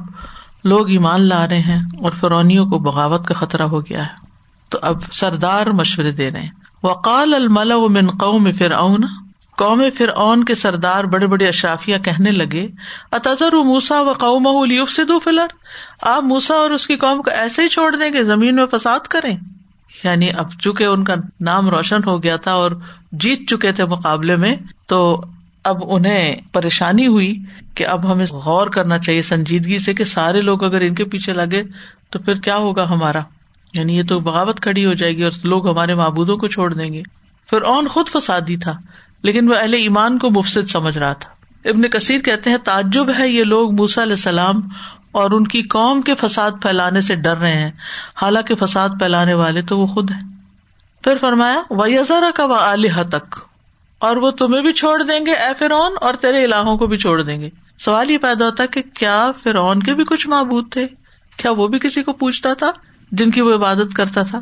لوگ 0.63 0.89
ایمان 0.89 1.27
لا 1.27 1.47
رہے 1.47 1.60
ہیں 1.60 1.81
اور 2.01 2.12
فرونیوں 2.12 2.65
کو 2.65 2.79
بغاوت 2.79 3.27
کا 3.27 3.33
خطرہ 3.33 3.62
ہو 3.62 3.81
گیا 3.81 4.03
ہے۔ 4.03 4.27
تو 4.69 4.79
اب 4.81 4.97
سردار 5.12 5.67
مشورے 5.67 6.12
دے 6.12 6.31
رہے 6.31 6.41
ہیں۔ 6.41 6.49
وقال 6.83 7.33
الملا 7.33 7.75
من 7.77 8.07
قوم 8.07 8.51
فرعون، 8.51 9.01
قوم 9.57 9.83
فر 9.97 10.10
اون 10.10 10.43
کے 10.43 10.55
سردار 10.55 11.03
بڑے 11.03 11.27
بڑے 11.27 11.47
اشرافیہ 11.47 11.97
کہنے 11.97 12.31
لگے 12.31 12.67
اتظر 13.12 13.51
موسا 13.51 14.01
و 14.01 14.13
قوم 14.13 14.86
فلر 15.23 15.45
آپ 16.01 16.23
موسا 16.23 16.53
اور 16.53 16.69
اس 16.69 16.88
کی 16.88 16.95
قوم 16.95 17.21
کو 17.21 17.31
ایسے 17.31 17.63
ہی 17.63 17.67
چھوڑ 17.67 17.95
دیں 17.95 18.13
گے، 18.13 18.23
زمین 18.23 18.55
میں 18.55 18.65
فساد 18.71 18.99
کریں۔ 18.99 19.38
یعنی 20.03 20.29
اب 20.31 20.47
چونکہ 20.60 20.83
ان 20.83 21.03
کا 21.03 21.13
نام 21.41 21.69
روشن 21.69 21.99
ہو 22.05 22.23
گیا 22.23 22.38
تھا 22.38 22.53
اور 22.53 22.71
جیت 23.12 23.49
چکے 23.49 23.71
تھے 23.71 23.86
مقابلے 23.86 24.36
میں، 24.36 24.55
تو 24.88 25.21
اب 25.63 25.77
انہیں 25.89 26.36
پریشانی 26.53 27.07
ہوئی 27.07 27.39
کہ 27.75 27.88
اب 27.88 28.12
ہمیں 28.12 28.25
غور 28.31 28.67
کرنا 28.67 28.97
چاہیے 28.97 29.21
سنجیدگی 29.21 29.79
سے 29.79 29.93
کہ 29.93 30.03
سارے 30.03 30.41
لوگ 30.41 30.63
اگر 30.63 30.81
ان 30.81 30.95
کے 30.95 31.05
پیچھے 31.05 31.33
لگے 31.33 31.63
تو 32.10 32.19
پھر 32.19 32.36
کیا 32.36 32.57
ہوگا 32.57 32.89
ہمارا؟ 32.89 33.19
یعنی 33.73 33.97
یہ 33.97 34.03
تو 34.03 34.19
بغاوت 34.19 34.60
کھڑی 34.60 34.86
ہو 34.86 34.93
جائے 34.93 35.17
گی 35.17 35.23
اور 35.23 35.31
لوگ 35.43 35.69
ہمارے 35.69 35.95
معبودوں 35.95 36.38
کو 36.38 36.47
چھوڑ 36.47 36.73
دیں 36.73 36.93
گے۔ 36.93 37.01
پھر 37.49 37.62
اون 37.62 37.88
خود 37.88 38.07
فسادی 38.07 38.57
تھا، 38.57 38.77
لیکن 39.23 39.49
وہ 39.49 39.55
اہل 39.55 39.73
ایمان 39.73 40.17
کو 40.17 40.29
مفصد 40.29 40.69
سمجھ 40.69 40.97
رہا 40.97 41.13
تھا۔ 41.13 41.29
ابن 41.69 41.81
کثیر 41.81 42.19
کہتے 42.19 42.49
ہیں، 42.49 42.57
تعجب 42.57 43.05
ہے 43.19 43.29
یہ 43.29 43.43
لوگ 43.43 43.75
موسا 43.75 44.03
علیہ 44.03 44.13
السلام 44.13 44.62
اور 45.17 45.32
ان 45.32 45.47
کی 45.47 45.62
قوم 45.62 46.01
کے 46.01 46.15
فساد 46.15 46.51
پھیلانے 46.62 47.01
سے 47.01 47.15
ڈر 47.15 47.38
رہے 47.38 47.58
ہیں۔ 47.58 47.71
حالانکہ 48.21 48.56
فساد 48.56 48.89
پھیلانے 48.89 49.34
والے 49.34 49.62
تو 49.62 49.80
وہ 49.80 49.86
خود 49.86 50.12
ہیں۔ 50.12 50.21
پھر 51.03 51.15
فرمایا 51.21 51.62
و 51.69 52.32
کا 52.36 52.45
و 52.45 53.03
تک 53.10 53.36
اور 53.99 54.17
وہ 54.17 54.32
تمہیں 54.32 54.62
بھی 54.62 54.73
چھوڑ 54.73 55.03
دیں 55.03 55.25
گے، 55.25 55.32
اے 55.32 55.53
فرعون، 55.60 55.93
اور 56.01 56.13
تیرے 56.13 56.45
علاقوں 56.45 56.77
کو 56.77 56.86
بھی 56.86 56.97
چھوڑ 56.97 57.21
دیں 57.21 57.41
گے۔ 57.41 57.49
سوال 57.80 58.12
یہ 58.12 58.17
پیدا 58.17 58.45
ہوتا 58.45 58.65
کہ 58.65 58.82
کیا 58.82 59.32
فرعون 59.43 59.80
کے 59.80 59.93
بھی 59.93 60.03
کچھ 60.03 60.27
معبود 60.27 60.71
تھے؟ 60.71 60.88
کیا 61.38 61.51
وہ 61.51 61.67
بھی 61.67 61.80
کسی 61.80 62.03
کو 62.03 62.13
پوچھتا 62.13 62.53
تھا 62.53 62.71
جن 63.12 63.32
کی 63.32 63.41
وہ 63.41 63.56
عبادت 63.56 63.93
کرتا 63.95 64.21
تھا؟ 64.23 64.39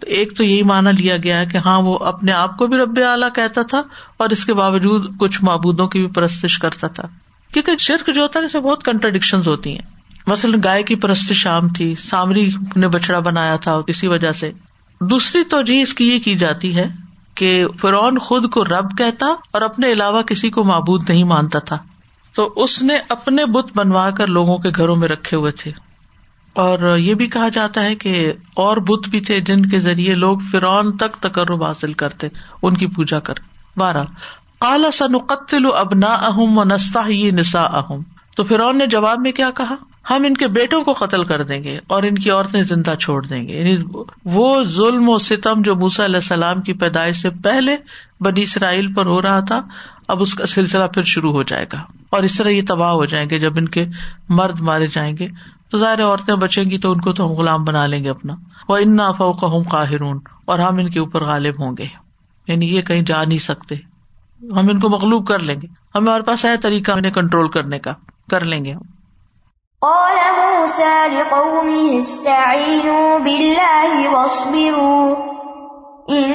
تو 0.00 0.06
ایک 0.06 0.36
تو 0.36 0.44
یہی 0.44 0.62
مانا 0.62 0.90
لیا 0.90 1.16
گیا 1.16 1.38
ہے 1.38 1.46
کہ 1.46 1.56
ہاں 1.56 1.82
وہ 1.82 1.98
اپنے 1.98 2.32
آپ 2.32 2.56
کو 2.56 2.66
بھی 2.66 2.76
رب 2.76 2.98
اعلیٰ 3.06 3.28
کہتا 3.34 3.62
تھا 3.62 3.82
اور 4.16 4.30
اس 4.30 4.44
کے 4.44 4.54
باوجود 4.54 5.18
کچھ 5.18 5.44
معبودوں 5.44 5.86
کی 5.86 5.98
بھی 5.98 6.08
پرستش 6.08 6.58
کرتا 6.58 6.86
تھا۔ 6.86 7.08
کیونکہ 7.52 7.76
شرک 7.76 8.10
جو 8.14 8.22
ہوتا 8.22 8.40
ہے، 8.40 8.44
اس 8.44 8.54
میں 8.54 8.62
بہت 8.62 8.84
کنٹرڈکشن 8.84 9.38
ہوتی 9.38 9.72
ہیں۔ 9.74 9.89
مثلاً 10.26 10.60
گائے 10.64 10.82
کی 10.82 10.94
پرست 10.94 11.32
شام 11.32 11.68
تھی، 11.68 11.94
سامری 11.94 12.50
نے 12.76 12.88
بچڑا 12.88 13.18
بنایا 13.18 13.56
تھا 13.56 13.80
کسی 13.80 14.06
وجہ 14.06 14.32
سے۔ 14.32 14.52
دوسری 15.00 15.44
توجہ 15.44 15.82
اس 15.82 15.94
کی 15.94 16.12
یہ 16.12 16.18
کی 16.18 16.36
جاتی 16.36 16.76
ہے 16.76 16.88
کہ 17.34 17.66
فرعون 17.80 18.18
خود 18.18 18.50
کو 18.50 18.64
رب 18.64 18.98
کہتا 18.98 19.26
اور 19.26 19.62
اپنے 19.62 19.92
علاوہ 19.92 20.22
کسی 20.22 20.50
کو 20.50 20.64
معبود 20.64 21.10
نہیں 21.10 21.24
مانتا 21.24 21.58
تھا۔ 21.58 21.78
تو 22.34 22.52
اس 22.56 22.82
نے 22.82 22.94
اپنے 23.08 23.46
بت 23.46 23.76
بنوا 23.76 24.10
کر 24.10 24.26
لوگوں 24.26 24.58
کے 24.58 24.68
گھروں 24.76 24.96
میں 24.96 25.08
رکھے 25.08 25.36
ہوئے 25.36 25.52
تھے۔ 25.52 25.70
اور 26.52 26.96
یہ 26.96 27.14
بھی 27.14 27.26
کہا 27.26 27.48
جاتا 27.48 27.84
ہے 27.84 27.94
کہ 27.94 28.32
اور 28.54 28.76
بت 28.76 29.08
بھی 29.08 29.20
تھے 29.20 29.40
جن 29.40 29.66
کے 29.66 29.80
ذریعے 29.80 30.14
لوگ 30.14 30.38
فرعون 30.52 30.96
تک 30.96 31.14
تقرب 31.20 31.64
حاصل 31.64 31.92
کرتے، 31.92 32.28
ان 32.62 32.76
کی 32.76 32.86
پوجا 32.86 33.20
کر۔ 33.20 33.34
بارہ 33.76 34.02
اعلی 34.60 34.90
سن 34.90 35.18
قتل 35.18 35.62
ابنا 35.74 36.06
اہم 36.06 36.58
و 36.58 36.64
نستا 36.64 37.06
ہی 37.06 37.30
نسا 37.30 37.62
اہم 37.62 38.02
تو 38.36 38.44
فرعون 38.44 38.78
نے 38.78 38.86
جواب 38.86 39.20
میں 39.20 39.32
کیا 39.32 39.50
کہا؟ 39.50 39.74
ہم 40.10 40.22
ان 40.26 40.34
کے 40.34 40.46
بیٹوں 40.46 40.84
کو 40.84 40.92
قتل 40.92 41.24
کر 41.24 41.42
دیں 41.42 41.64
گے 41.64 41.78
اور 41.86 42.02
ان 42.02 42.14
کی 42.14 42.30
عورتیں 42.30 42.62
زندہ 42.62 42.94
چھوڑ 43.00 43.26
دیں 43.26 43.48
گے۔ 43.48 43.58
یعنی 43.58 43.84
وہ 44.24 44.62
ظلم 44.62 45.08
و 45.08 45.18
ستم 45.18 45.62
جو 45.62 45.76
موسا 45.76 46.04
علیہ 46.04 46.16
السلام 46.16 46.60
کی 46.60 46.72
پیدائش 46.72 47.16
سے 47.16 47.30
پہلے 47.30 47.76
بنی 48.20 48.42
اسرائیل 48.42 48.92
پر 48.92 49.06
ہو 49.06 49.22
رہا 49.22 49.40
تھا، 49.40 49.62
اب 50.08 50.22
اس 50.22 50.34
کا 50.34 50.46
سلسلہ 50.46 50.84
پھر 50.84 51.02
شروع 51.02 51.32
ہو 51.32 51.42
جائے 51.42 51.66
گا۔ 51.72 51.78
اور 52.10 52.22
اس 52.22 52.38
طرح 52.38 52.48
یہ 52.48 52.62
تباہ 52.68 52.90
ہو 52.90 53.04
جائیں 53.04 53.30
گے۔ 53.30 53.38
جب 53.38 53.52
ان 53.56 53.68
کے 53.68 53.86
مرد 54.28 54.60
مارے 54.60 54.86
جائیں 54.86 55.16
گے، 55.18 55.28
تو 55.70 55.78
ظاہر 55.78 56.02
عورتیں 56.02 56.34
بچیں 56.34 56.64
گی 56.64 56.78
تو 56.78 56.92
ان 56.92 57.00
کو 57.00 57.12
تو 57.12 57.26
ہم 57.26 57.32
غلام 57.32 57.64
بنا 57.64 57.86
لیں 57.86 58.04
گے 58.04 58.10
اپنا۔ 58.10 58.34
وہ 58.68 58.76
ان 58.76 58.98
فوق 59.18 59.44
ہوں 59.44 59.64
قاہرون 59.64 60.18
اور 60.44 60.58
ہم 60.58 60.76
ان 60.76 60.90
کے 60.90 61.00
اوپر 61.00 61.24
غالب 61.24 61.62
ہوں 61.62 61.76
گے۔ 61.78 61.86
یعنی 62.48 62.76
یہ 62.76 62.82
کہیں 62.82 63.02
جا 63.02 63.24
نہیں 63.24 63.38
سکتے۔ 63.38 63.74
ہم 64.42 64.68
ان 64.68 64.78
کو 64.78 64.88
مغلوب 64.88 65.26
کر 65.26 65.38
لیں 65.38 65.54
گے۔ 65.62 65.66
ہمارے 65.94 66.22
پاس 66.22 66.44
ہے 66.44 66.56
طریقہ 66.56 66.92
انہیں 66.92 67.12
کنٹرول 67.12 67.48
کرنے 67.48 67.78
کا۔ 67.78 67.92
کر 68.30 68.44
لیں 68.44 68.64
گے۔ 68.64 68.72
ہم 68.72 68.80
قال 69.82 70.16
موسى 70.36 70.96
لقومه 71.12 71.98
استعينوا 71.98 73.18
بالله 73.18 74.08
واصبروا 74.14 75.16
إن 76.10 76.32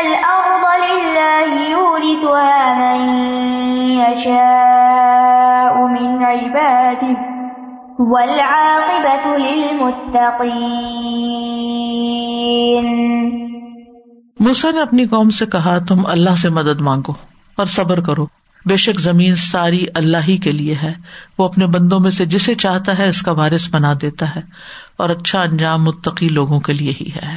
الأرض 0.00 0.64
لله 0.82 1.48
يورثها 1.70 2.74
من 2.74 3.00
يشاء 3.98 5.74
من 5.86 6.24
عباده 6.24 7.16
والعاقبة 7.98 9.26
للمتقين 9.36 10.46
موسا 14.40 14.70
نے 14.70 14.80
اپنی 14.80 15.06
قوم 15.06 15.30
سے 15.30 15.46
کہا 15.46 15.78
تم 15.88 16.06
اللہ 16.06 16.36
سے 16.42 16.48
مدد 16.48 16.80
مانگو 16.80 17.12
اور 17.56 17.66
صبر 17.66 18.00
کرو۔ 18.00 18.26
بے 18.66 18.76
شک 18.76 19.00
زمین 19.00 19.36
ساری 19.36 19.86
اللہ 19.94 20.16
ہی 20.28 20.36
کے 20.36 20.50
لیے 20.52 20.74
ہے۔ 20.82 20.92
وہ 21.38 21.44
اپنے 21.44 21.66
بندوں 21.66 22.00
میں 22.00 22.10
سے 22.10 22.24
جسے 22.24 22.54
چاہتا 22.54 22.98
ہے 22.98 23.08
اس 23.08 23.22
کا 23.22 23.32
وارث 23.32 23.68
بنا 23.70 23.92
دیتا 24.02 24.34
ہے 24.34 24.40
اور 24.96 25.10
اچھا 25.10 25.42
انجام 25.42 25.84
متقی 25.84 26.28
لوگوں 26.28 26.60
کے 26.60 26.72
لیے 26.72 26.92
ہی 27.00 27.10
ہے۔ 27.16 27.36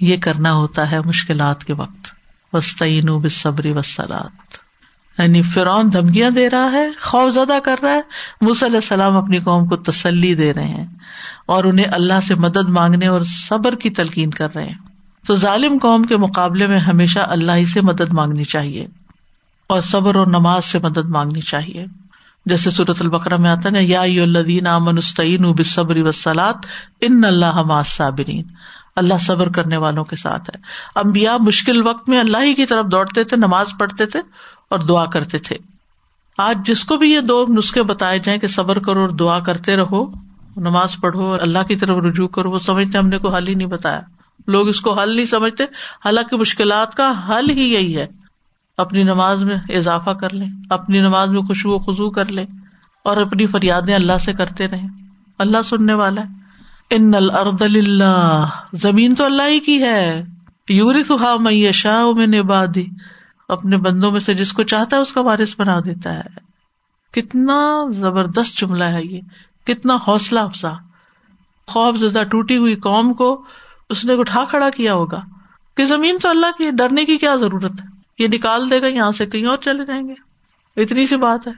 یہ 0.00 0.16
کرنا 0.16 0.52
ہوتا 0.52 0.90
ہے 0.90 1.00
مشکلات 1.00 1.64
کے 1.64 1.72
وقت۔ 1.72 2.16
وسطین 2.52 3.04
بصبری 3.04 3.72
وسلات 3.72 4.66
یعنی 5.18 5.42
فرعون 5.42 5.92
دھمکیاں 5.92 6.30
دے 6.30 6.50
رہا 6.50 6.72
ہے، 6.72 6.88
خوف 7.00 7.34
زدہ 7.34 7.58
کر 7.64 7.76
رہا 7.82 7.92
ہے۔ 7.92 8.00
علیہ 8.40 8.74
السلام 8.74 9.16
اپنی 9.16 9.38
قوم 9.38 9.66
کو 9.66 9.76
تسلی 9.76 10.34
دے 10.34 10.54
رہے 10.54 10.64
ہیں 10.64 10.86
اور 11.46 11.64
انہیں 11.64 11.86
اللہ 11.92 12.20
سے 12.24 12.34
مدد 12.34 12.68
مانگنے 12.68 13.06
اور 13.06 13.20
صبر 13.20 13.74
کی 13.74 13.90
تلقین 13.90 14.30
کر 14.30 14.54
رہے 14.54 14.66
ہیں۔ 14.66 14.74
تو 15.26 15.34
ظالم 15.34 15.78
قوم 15.82 16.02
کے 16.02 16.16
مقابلے 16.16 16.66
میں 16.66 16.78
ہمیشہ 16.78 17.18
اللہ 17.18 17.52
ہی 17.52 17.64
سے 17.64 17.80
مدد 17.80 18.12
مانگنی 18.12 18.44
چاہیے۔ 18.44 18.86
اور 19.68 19.80
صبر 19.80 20.14
اور 20.14 20.26
نماز 20.26 20.64
سے 20.64 20.78
مدد 20.78 21.04
مانگنی 21.04 21.40
چاہیے۔ 21.40 21.84
جیسے 22.46 22.70
صورت 22.70 23.02
البکرا 23.02 23.36
میں 23.36 23.50
آتا 23.50 23.70
نا، 23.70 23.78
یا 23.80 24.00
الدین 24.00 24.66
امن 24.66 24.98
بصبری 25.52 26.02
وسلات 26.02 26.54
ان 27.00 27.24
اللہ 27.24 27.82
صابرین 27.86 28.44
اللہ 28.96 29.14
صبر 29.20 29.48
کرنے 29.48 29.76
والوں 29.76 30.04
کے 30.04 30.16
ساتھ 30.16 30.50
ہے۔ 30.50 30.60
امبیا 30.94 31.36
مشکل 31.36 31.86
وقت 31.86 32.08
میں 32.08 32.18
اللہ 32.18 32.36
ہی 32.42 32.54
کی 32.54 32.66
طرف 32.66 32.86
دوڑتے 32.86 33.24
تھے، 33.24 33.36
نماز 33.36 33.66
پڑھتے 33.78 34.06
تھے 34.06 34.20
اور 34.70 34.78
دعا 34.78 35.04
کرتے 35.04 35.38
تھے۔ 35.38 35.56
آج 36.38 36.58
جس 36.66 36.84
کو 36.84 36.96
بھی 36.96 37.12
یہ 37.12 37.20
دو 37.20 37.46
نسخے 37.48 37.82
بتائے 37.82 38.18
جائیں 38.18 38.40
کہ 38.40 38.46
صبر 38.46 38.78
کرو 38.78 39.00
اور 39.00 39.08
دعا 39.08 39.38
کرتے 39.38 39.76
رہو، 39.76 40.10
نماز 40.56 40.96
پڑھو 41.00 41.24
اور 41.24 41.40
اللہ 41.40 41.62
کی 41.68 41.76
طرف 41.76 42.04
رجوع 42.04 42.28
کرو، 42.28 42.50
وہ 42.50 42.58
سمجھتے 42.58 42.98
ہم 42.98 43.08
نے 43.08 43.18
کوئی 43.18 43.34
حل 43.34 43.48
ہی 43.48 43.54
نہیں 43.54 43.68
بتایا۔ 43.68 44.00
لوگ 44.46 44.68
اس 44.68 44.80
کو 44.80 45.00
حل 45.00 45.16
نہیں 45.16 45.26
سمجھتے، 45.26 45.62
حالانکہ 46.04 46.36
مشکلات 46.36 46.94
کا 46.94 47.10
حل 47.28 47.50
ہی 47.50 47.72
یہی 47.72 47.96
ہے۔ 47.96 48.06
اپنی 48.76 49.02
نماز 49.02 49.44
میں 49.44 49.56
اضافہ 49.68 50.10
کر 50.10 50.34
لیں، 50.34 50.48
اپنی 50.70 51.00
نماز 51.00 51.28
میں 51.28 51.42
خوشبو 51.42 51.74
و 51.74 51.78
خزو 51.78 52.10
کر 52.10 52.26
لیں 52.26 52.46
اور 53.04 53.16
اپنی 53.16 53.46
فریادیں 53.46 53.94
اللہ 53.94 54.18
سے 54.18 54.32
کرتے 54.32 54.68
رہے 54.68 54.86
اللہ 55.38 55.62
سننے 55.64 55.94
والا 55.94 56.20
ہے، 56.20 56.26
ان 56.90 57.14
الرد 57.14 57.62
اللہ 57.62 58.48
زمین 58.72 59.14
تو 59.14 59.24
اللہ 59.24 59.42
ہی 59.48 59.60
کی 59.60 59.82
ہے۔ 59.82 60.22
یوری 60.68 61.02
سہا 61.02 61.36
میں 61.40 61.72
شاہ 61.72 62.04
میں 62.16 62.26
نبادی 62.26 62.86
اپنے 63.48 63.76
بندوں 63.76 64.10
میں 64.10 64.20
سے 64.20 64.34
جس 64.34 64.52
کو 64.52 64.62
چاہتا 64.62 64.96
ہے 64.96 65.00
اس 65.02 65.12
کا 65.12 65.20
وارث 65.20 65.60
بنا 65.60 65.78
دیتا 65.84 66.18
ہے۔ 66.18 66.46
کتنا 67.12 67.90
زبردست 67.90 68.58
جملہ 68.58 68.84
ہے 68.84 69.02
یہ، 69.04 69.20
کتنا 69.66 69.96
حوصلہ 70.08 70.40
افزا۔ 70.40 70.72
خوف 71.66 71.96
زدہ 71.96 72.22
ٹوٹی 72.22 72.56
ہوئی 72.56 72.74
قوم 72.74 73.12
کو 73.12 73.44
اس 73.90 74.04
نے 74.04 74.12
اٹھا 74.14 74.44
کھڑا 74.44 74.70
کیا 74.70 74.94
ہوگا۔ 74.94 75.20
کہ 75.76 75.84
زمین 75.84 76.18
تو 76.18 76.28
اللہ 76.28 76.46
کی 76.58 76.70
ڈرنے 76.70 77.04
کی 77.04 77.16
کیا 77.16 77.34
ضرورت 77.34 77.72
ہے؟ 77.72 77.95
یہ 78.18 78.28
نکال 78.28 78.70
دے 78.70 78.82
گا 78.82 78.86
یہاں 78.86 79.10
سے 79.10 79.26
کہیں 79.26 79.46
اور 79.46 79.56
چلے 79.56 79.84
جائیں 79.84 80.08
گے۔ 80.08 80.14
اتنی 80.82 81.06
سی 81.06 81.16
بات 81.16 81.46
ہے۔ 81.46 81.52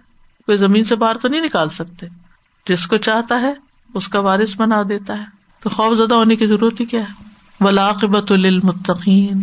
کوئی 0.47 0.59
زمین 0.59 0.85
سے 0.85 0.97
باہر 0.97 1.17
تو 1.17 1.29
نہیں 1.29 1.41
نکال 1.41 1.69
سکتے۔ 1.69 2.07
جس 2.69 2.87
کو 2.87 2.97
چاہتا 2.97 3.41
ہے، 3.41 3.55
اس 3.95 4.09
کا 4.09 4.21
وارث 4.21 4.57
بنا 4.57 4.83
دیتا 4.89 5.19
ہے۔ 5.19 5.25
تو 5.61 5.71
خوف 5.71 5.99
زدہ 5.99 6.15
ہونے 6.15 6.37
کی 6.37 6.47
ضرورت 6.47 6.81
ہی 6.81 6.85
کیا 6.85 7.01
ہے؟ 7.01 7.25
ولاقبت 7.61 8.33
المتقین 8.33 9.43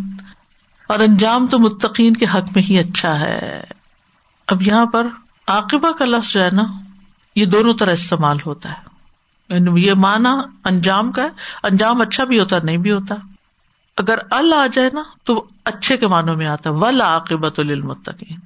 اور 0.87 0.99
انجام 0.99 1.47
تو 1.47 1.59
متقین 1.59 2.13
کے 2.13 2.25
حق 2.25 2.49
میں 2.55 2.63
ہی 2.63 2.79
اچھا 2.79 3.19
ہے۔ 3.19 3.63
اب 4.47 4.61
یہاں 4.61 4.85
پر 4.85 5.07
عاقبہ 5.47 5.91
کا 5.91 6.05
لفظ 6.05 6.33
جو 6.33 6.43
ہے 6.43 6.49
نا، 6.51 6.63
یہ 7.35 7.45
دونوں 7.45 7.73
طرح 7.73 7.91
استعمال 7.91 8.37
ہوتا 8.45 8.69
ہے۔ 8.69 8.85
یعنی 9.49 9.85
یہ 9.85 9.93
مانا 9.93 10.41
انجام 10.65 11.11
کا 11.11 11.23
ہے۔ 11.23 11.29
انجام 11.63 12.01
اچھا 12.01 12.23
بھی 12.23 12.39
ہوتا، 12.39 12.55
نہیں 12.63 12.77
بھی 12.77 12.91
ہوتا۔ 12.91 13.15
اگر 13.97 14.17
ال 14.31 14.53
آ 14.53 14.67
جائے 14.67 14.89
نا، 14.93 15.03
تو 15.23 15.47
اچھے 15.65 15.97
کے 15.97 16.07
معنوں 16.07 16.35
میں 16.35 16.47
آتا 16.47 16.69
ہے۔ 16.69 16.75
ول 16.75 17.01
عاقبت 17.01 17.59
المتقین 17.59 18.37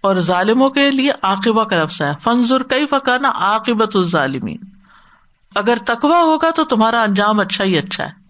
اور 0.00 0.16
ظالموں 0.16 0.70
کے 0.70 0.90
لیے 0.90 1.10
عاقبہ 1.22 1.64
کا 1.64 1.76
لفظ 1.76 2.02
ہے۔ 2.02 2.12
فنزر 2.22 2.62
کئی 2.62 2.86
فکانا 2.86 3.32
عاقبت 3.34 3.96
الظالمین 3.96 4.58
اگر 5.54 5.78
تقوا 5.86 6.22
ہوگا 6.22 6.50
تو 6.50 6.64
تمہارا 6.64 7.02
انجام 7.02 7.40
اچھا 7.40 7.64
ہی 7.64 7.78
اچھا 7.78 8.06
ہے۔ 8.06 8.24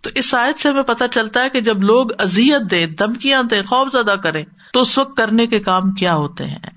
تو 0.00 0.10
اس 0.14 0.34
آیت 0.34 0.58
سے 0.58 0.68
ہمیں 0.68 0.82
پتہ 0.82 1.04
چلتا 1.10 1.40
ہے 1.40 1.50
کہ 1.50 1.60
جب 1.60 1.82
لوگ 1.82 2.06
ازیت 2.18 2.70
دیں، 2.70 2.86
دھمکیاں 2.86 3.42
دیں، 3.42 3.62
خوف 3.62 3.92
زدہ 3.92 4.14
کریں، 4.22 4.44
تو 4.72 4.80
اس 4.80 4.98
وقت 4.98 5.16
کرنے 5.16 5.46
کے 5.46 5.60
کام 5.60 5.92
کیا 5.92 6.14
ہوتے 6.14 6.46
ہیں؟ 6.46 6.70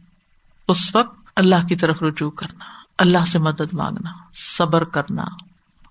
اس 0.67 0.95
وقت 0.95 1.19
اللہ 1.35 1.67
کی 1.69 1.75
طرف 1.75 2.03
رجوع 2.03 2.29
کرنا، 2.29 2.65
اللہ 2.97 3.25
سے 3.27 3.39
مدد 3.39 3.73
مانگنا، 3.73 4.09
صبر 4.33 4.83
کرنا، 4.83 5.25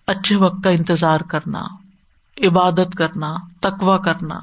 اچھے 0.06 0.36
وقت 0.36 0.64
کا 0.64 0.70
انتظار 0.70 1.20
کرنا، 1.20 1.62
عبادت 2.46 2.94
کرنا 2.98 3.36
تقوا 3.60 3.98
کرنا۔ 3.98 4.40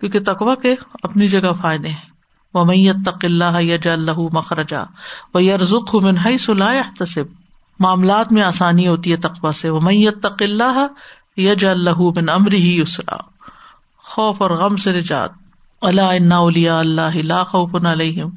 کیونکہ 0.00 0.20
تقوا 0.20 0.54
کے 0.54 0.74
اپنی 1.02 1.28
جگہ 1.28 1.52
فائدے 1.62 1.88
ہیں۔ 1.88 2.16
وہ 2.54 2.64
میت 2.64 2.96
تق 3.04 3.24
اللہ 3.24 3.62
یج 3.62 3.88
اللہ 3.88 4.18
مخرجا 4.32 4.82
وہ 5.34 5.42
یرزق 5.42 5.94
منہائی 5.94 6.38
صلاح 6.38 6.82
تصب 6.98 7.24
معاملات 7.78 8.32
میں 8.32 8.42
آسانی 8.42 8.88
ہوتی 8.88 9.12
ہے 9.12 9.16
تقوا 9.16 9.52
سے۔ 9.52 9.70
وہ 9.70 9.80
میت 9.80 10.22
تق 10.22 10.42
اللہ 10.42 10.86
یج 11.36 11.66
اللہ 11.66 11.98
من 11.98 12.28
امری 12.28 12.56
ہی 12.56 12.80
اسرا 12.80 13.16
خوف 13.98 14.42
اور 14.42 14.50
غم 14.50 14.76
سے 14.76 14.92
نجات۔ 14.92 15.30
اللہ 15.80 16.00
انا 16.00 16.36
اولیا 16.36 16.78
اللہ 16.78 17.16
لا 17.16 17.44
خوف 17.44 17.86
علیہم 17.86 18.30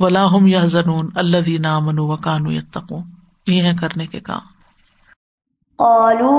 ولا 0.00 0.26
هم 0.26 0.46
يحزنون۔ 0.46 1.10
الذين 1.14 1.66
امنوا 1.66 2.06
وكانوا 2.06 2.52
يتقون۔ 2.52 3.02
یہ 3.46 3.62
ہیں 3.62 3.76
کرنے 3.76 4.06
کے 4.06 4.20
کام۔ 4.20 4.40
قالوا 5.76 6.38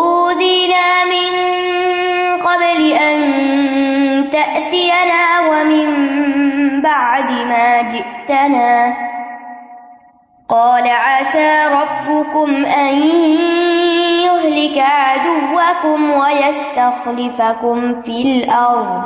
اوذينا 0.00 1.04
من 1.04 1.69
قبل 2.70 2.92
ان 2.92 4.30
تأتينا 4.30 5.40
ومن 5.50 5.86
بعد 6.82 7.30
ما 7.30 7.82
جئتنا. 7.82 8.94
قال 10.48 10.90
عسى 10.90 11.64
ربكم 11.72 12.64
ان 12.64 13.02
يهلك 14.26 14.78
عدوكم 14.78 16.10
ويستخلفكم 16.10 18.02
في 18.02 18.22
الأرض، 18.22 19.02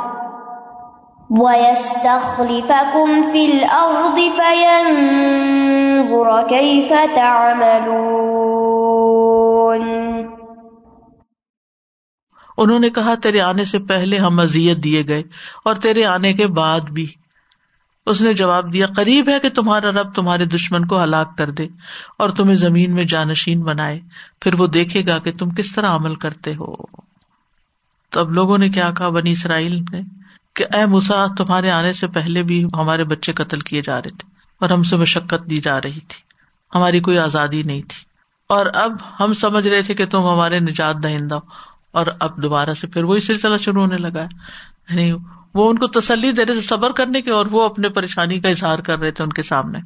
ويستخلفكم 1.30 3.08
في 3.32 3.44
الأرض 3.52 4.18
فينظر 4.38 6.28
كيف 6.48 6.92
تعملون. 7.14 8.43
انہوں 12.58 12.78
نے 12.78 12.90
کہا، 12.90 13.14
تیرے 13.14 13.40
آنے 13.40 13.64
سے 13.64 13.78
پہلے 13.78 14.18
ہم 14.18 14.40
اذیت 14.40 14.76
دیے 14.76 15.02
گئے 15.08 15.22
اور 15.64 15.74
تیرے 15.74 16.04
آنے 16.04 16.32
کے 16.32 16.46
بعد 16.46 16.80
بھی۔ 16.80 17.06
اس 18.06 18.22
نے 18.22 18.34
جواب 18.34 18.72
دیا، 18.72 18.86
قریب 18.86 19.28
ہے 19.28 19.40
کہ 19.40 19.48
تمہارا 19.48 19.90
رب 19.90 20.14
تمہارے 20.14 20.44
دشمن 20.44 20.86
کو 20.86 21.02
ہلاک 21.04 21.38
کر 21.38 21.50
دے 21.50 21.66
اور 22.18 22.28
تمہیں 22.28 22.54
زمین 22.54 22.94
میں 22.94 23.04
جانشین 23.04 23.60
بنائے۔ 23.60 24.00
پھر 24.40 24.60
وہ 24.60 24.66
دیکھے 24.66 25.06
گا 25.06 25.18
کہ 25.18 25.32
تم 25.32 25.50
کس 25.50 25.74
طرح 25.74 25.90
عمل 25.90 26.14
کرتے 26.14 26.54
ہو۔ 26.54 26.74
تو 28.10 28.20
اب 28.20 28.30
لوگوں 28.30 28.58
نے 28.58 28.68
کیا 28.68 28.90
کہا، 28.96 29.08
بنی 29.08 29.32
اسرائیل 29.32 29.82
نے 29.92 30.00
کہ، 30.54 30.66
اے 30.74 30.86
مسا 30.86 31.26
تمہارے 31.38 31.70
آنے 31.70 31.92
سے 31.92 32.06
پہلے 32.06 32.42
بھی 32.42 32.64
ہمارے 32.64 33.04
بچے 33.04 33.32
قتل 33.32 33.60
کیے 33.60 33.82
جا 33.82 33.98
رہے 33.98 34.10
تھے 34.10 34.28
اور 34.60 34.70
ہم 34.70 34.82
سے 34.82 34.96
مشقت 34.96 35.50
دی 35.50 35.56
جا 35.56 35.80
رہی 35.80 36.00
تھی۔ 36.00 36.34
ہماری 36.74 37.00
کوئی 37.00 37.18
آزادی 37.18 37.62
نہیں 37.62 37.82
تھی۔ 37.82 38.04
اور 38.48 38.66
اب 38.74 38.92
ہم 39.20 39.32
سمجھ 39.32 39.68
رہے 39.68 39.82
تھے 39.82 39.94
کہ 39.94 40.06
تم 40.06 40.18
ہمارے 40.18 40.60
نجات 40.60 41.02
دہندہ 41.02 41.38
اور 41.94 42.06
اب 42.20 42.42
دوبارہ 42.42 42.74
سے 42.74 42.86
پھر 42.86 43.04
وہی 43.04 43.20
سلسلہ 43.20 43.56
شروع 43.56 43.80
ہونے 43.80 43.96
لگا 43.96 44.22
ہے۔ 44.22 44.28
یعنی 44.90 45.12
وہ 45.54 45.70
ان 45.70 45.78
کو 45.78 45.86
تسلی 45.86 46.32
دے 46.32 46.44
رہے 46.44 46.52
تھے 46.52 46.60
صبر 46.60 46.92
کرنے 46.92 47.22
کے 47.22 47.30
اور 47.30 47.46
وہ 47.46 47.62
اپنے 47.62 47.88
پریشانی 47.88 48.40
کا 48.40 48.48
اظہار 48.48 48.78
کر 48.78 48.98
رہے 48.98 49.10
تھے 49.10 49.24
ان 49.24 49.32
کے 49.32 49.42
سامنے۔ 49.42 49.78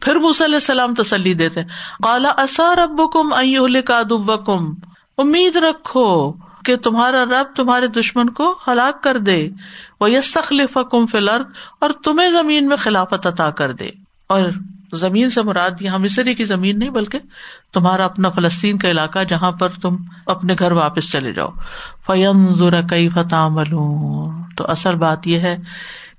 پھر 0.00 0.16
علیہ 0.16 0.54
السلام 0.54 0.94
تسلی 0.94 1.34
دیتے 1.34 1.64
کالا 2.02 2.28
اصا 2.28 2.74
رب 2.76 3.00
کم 3.12 3.30
کا 3.86 4.02
دب 4.02 4.44
کم 4.44 4.74
امید 5.18 5.56
رکھو 5.56 6.32
کہ 6.64 6.76
تمہارا 6.76 7.24
رب 7.24 7.54
تمہارے 7.56 7.86
دشمن 7.86 8.30
کو 8.30 8.58
ہلاک 8.68 9.02
کر 9.02 9.18
دے۔ 9.18 9.48
وہ 10.00 10.10
یس 10.10 10.32
تخلیف 10.32 10.78
کم 10.90 11.06
فلر 11.06 11.42
اور 11.80 11.90
تمہیں 12.04 12.30
زمین 12.30 12.68
میں 12.68 12.76
خلافت 12.76 13.26
عطا 13.26 13.50
کر 13.50 13.72
دے۔ 13.72 13.88
اور 14.32 14.50
زمین 14.92 15.30
سے 15.30 15.42
مراد 15.42 15.70
یہاں 15.80 15.98
مصری 15.98 16.34
کی 16.34 16.44
زمین 16.44 16.78
نہیں 16.78 16.90
بلکہ 16.90 17.18
تمہارا 17.72 18.04
اپنا 18.04 18.30
فلسطین 18.30 18.78
کا 18.78 18.90
علاقہ 18.90 19.24
جہاں 19.24 19.52
پر 19.52 19.68
تم 19.68 19.96
اپنے 20.26 20.54
گھر 20.58 20.72
واپس 20.72 21.10
چلے 21.10 21.32
جاؤ۔ 21.32 21.48
فیم 22.06 22.48
ذرا 22.48 22.80
کئی 22.80 23.08
فتح 23.08 23.48
تو 24.56 24.70
اصل 24.70 24.94
بات 24.94 25.26
یہ 25.26 25.38
ہے 25.38 25.56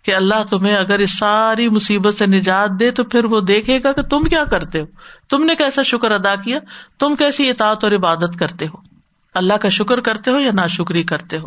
کہ 0.04 0.16
اللہ 0.16 0.44
تمہیں 0.50 0.76
اگر 0.76 1.00
اس 1.00 1.18
ساری 1.18 1.70
مصیبت 1.70 2.16
سے 2.16 2.26
نجات 2.26 2.70
دے 2.80 2.92
تو 2.92 3.04
پھر 3.04 3.26
وہ 3.26 3.42
دیکھے 3.42 3.80
گا 3.84 3.92
کہ 3.92 4.02
تم 4.02 4.20
کیا 4.20 4.44
کرتے 4.44 4.82
ہو۔ 4.82 4.86
تم 5.30 5.44
نے 5.44 5.56
کیسا 5.56 5.84
شکر 5.84 6.12
ادا 6.12 6.36
کیا؟ 6.36 6.60
تم 7.00 7.16
کیسی 7.16 7.50
اطاعت 7.50 7.84
اور 7.84 7.92
عبادت 7.92 8.40
کرتے 8.40 8.66
ہو؟ 8.66 8.78
اللہ 9.34 9.54
کا 9.54 9.70
شکر 9.70 10.00
کرتے 10.00 10.32
ہو 10.32 10.40
یا 10.40 10.52
نا 10.52 10.68
شکری 10.68 11.04
کرتے 11.04 11.38
ہو؟ 11.38 11.46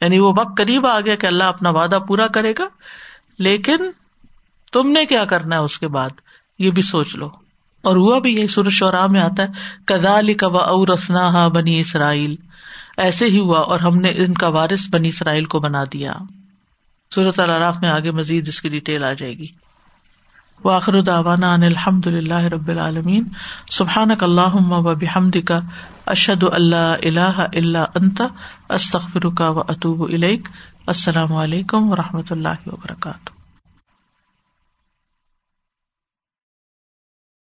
یعنی 0.00 0.18
وہ 0.18 0.32
وقت 0.36 0.56
قریب 0.56 0.86
آ 0.86 1.00
گیا 1.00 1.14
کہ 1.14 1.26
اللہ 1.26 1.44
اپنا 1.44 1.70
وعدہ 1.70 1.98
پورا 2.08 2.26
کرے 2.26 2.52
گا، 2.58 2.64
لیکن 3.38 3.76
تم 4.72 4.90
نے 4.90 5.06
کیا 5.06 5.24
کرنا 5.24 5.56
ہے 5.56 5.60
اس 5.60 5.78
کے 5.78 5.88
بعد؟ 5.88 6.10
یہ 6.58 6.70
بھی 6.70 6.82
سوچ 6.82 7.16
لو۔ 7.16 7.30
اور 7.82 7.96
ہوا 7.96 8.18
بھی 8.18 8.36
یہی 8.36 8.46
سر 8.46 8.70
شعرا 8.70 9.06
میں 9.06 9.20
آتا 9.20 9.42
ہے 9.42 9.48
کدال 9.84 10.34
کبا 10.34 10.60
او 10.60 10.86
رسنا 10.86 11.48
بنی 11.48 11.80
اسرائیل 11.80 12.36
ایسے 12.96 13.24
ہی 13.24 13.38
ہوا 13.38 13.60
اور 13.60 13.80
ہم 13.80 13.96
نے 13.96 14.08
ان 14.08 14.34
کا 14.34 14.48
وارث 14.48 14.88
بنی 14.90 15.08
اسرائیل 15.08 15.44
کو 15.44 15.60
بنا 15.60 15.84
دیا۔ 15.92 16.12
صورت 17.14 17.40
العراف 17.40 17.76
میں 17.80 17.88
آگے 17.88 18.10
مزید 18.10 18.48
اس 18.48 18.62
کی 18.62 18.68
ڈیٹیل 18.68 19.04
آ 19.04 19.12
جائے 19.12 19.32
گی۔ 19.32 19.46
واخر 20.64 21.00
داوانا 21.00 21.54
ان 21.54 21.62
الحمد 21.62 22.06
اللہ 22.06 22.42
رب 22.42 22.68
العالمین۔ 22.68 23.24
سبحان 23.70 24.08
اللہ 24.20 24.54
و 24.54 24.94
بحمد 24.94 25.36
کا 25.46 25.60
اشد 26.06 26.44
اللہ 26.52 26.94
اللہ 27.02 27.46
اللہ 27.54 27.78
انت 27.78 28.22
استخر 28.68 29.28
کا 29.28 29.48
و 29.48 29.60
اطوب 29.60 30.10
السلام 30.86 31.32
علیکم 31.32 31.92
و 31.92 31.96
رحمۃ 31.96 32.30
اللہ 32.30 32.68
وبرکاتہ۔ 32.68 33.39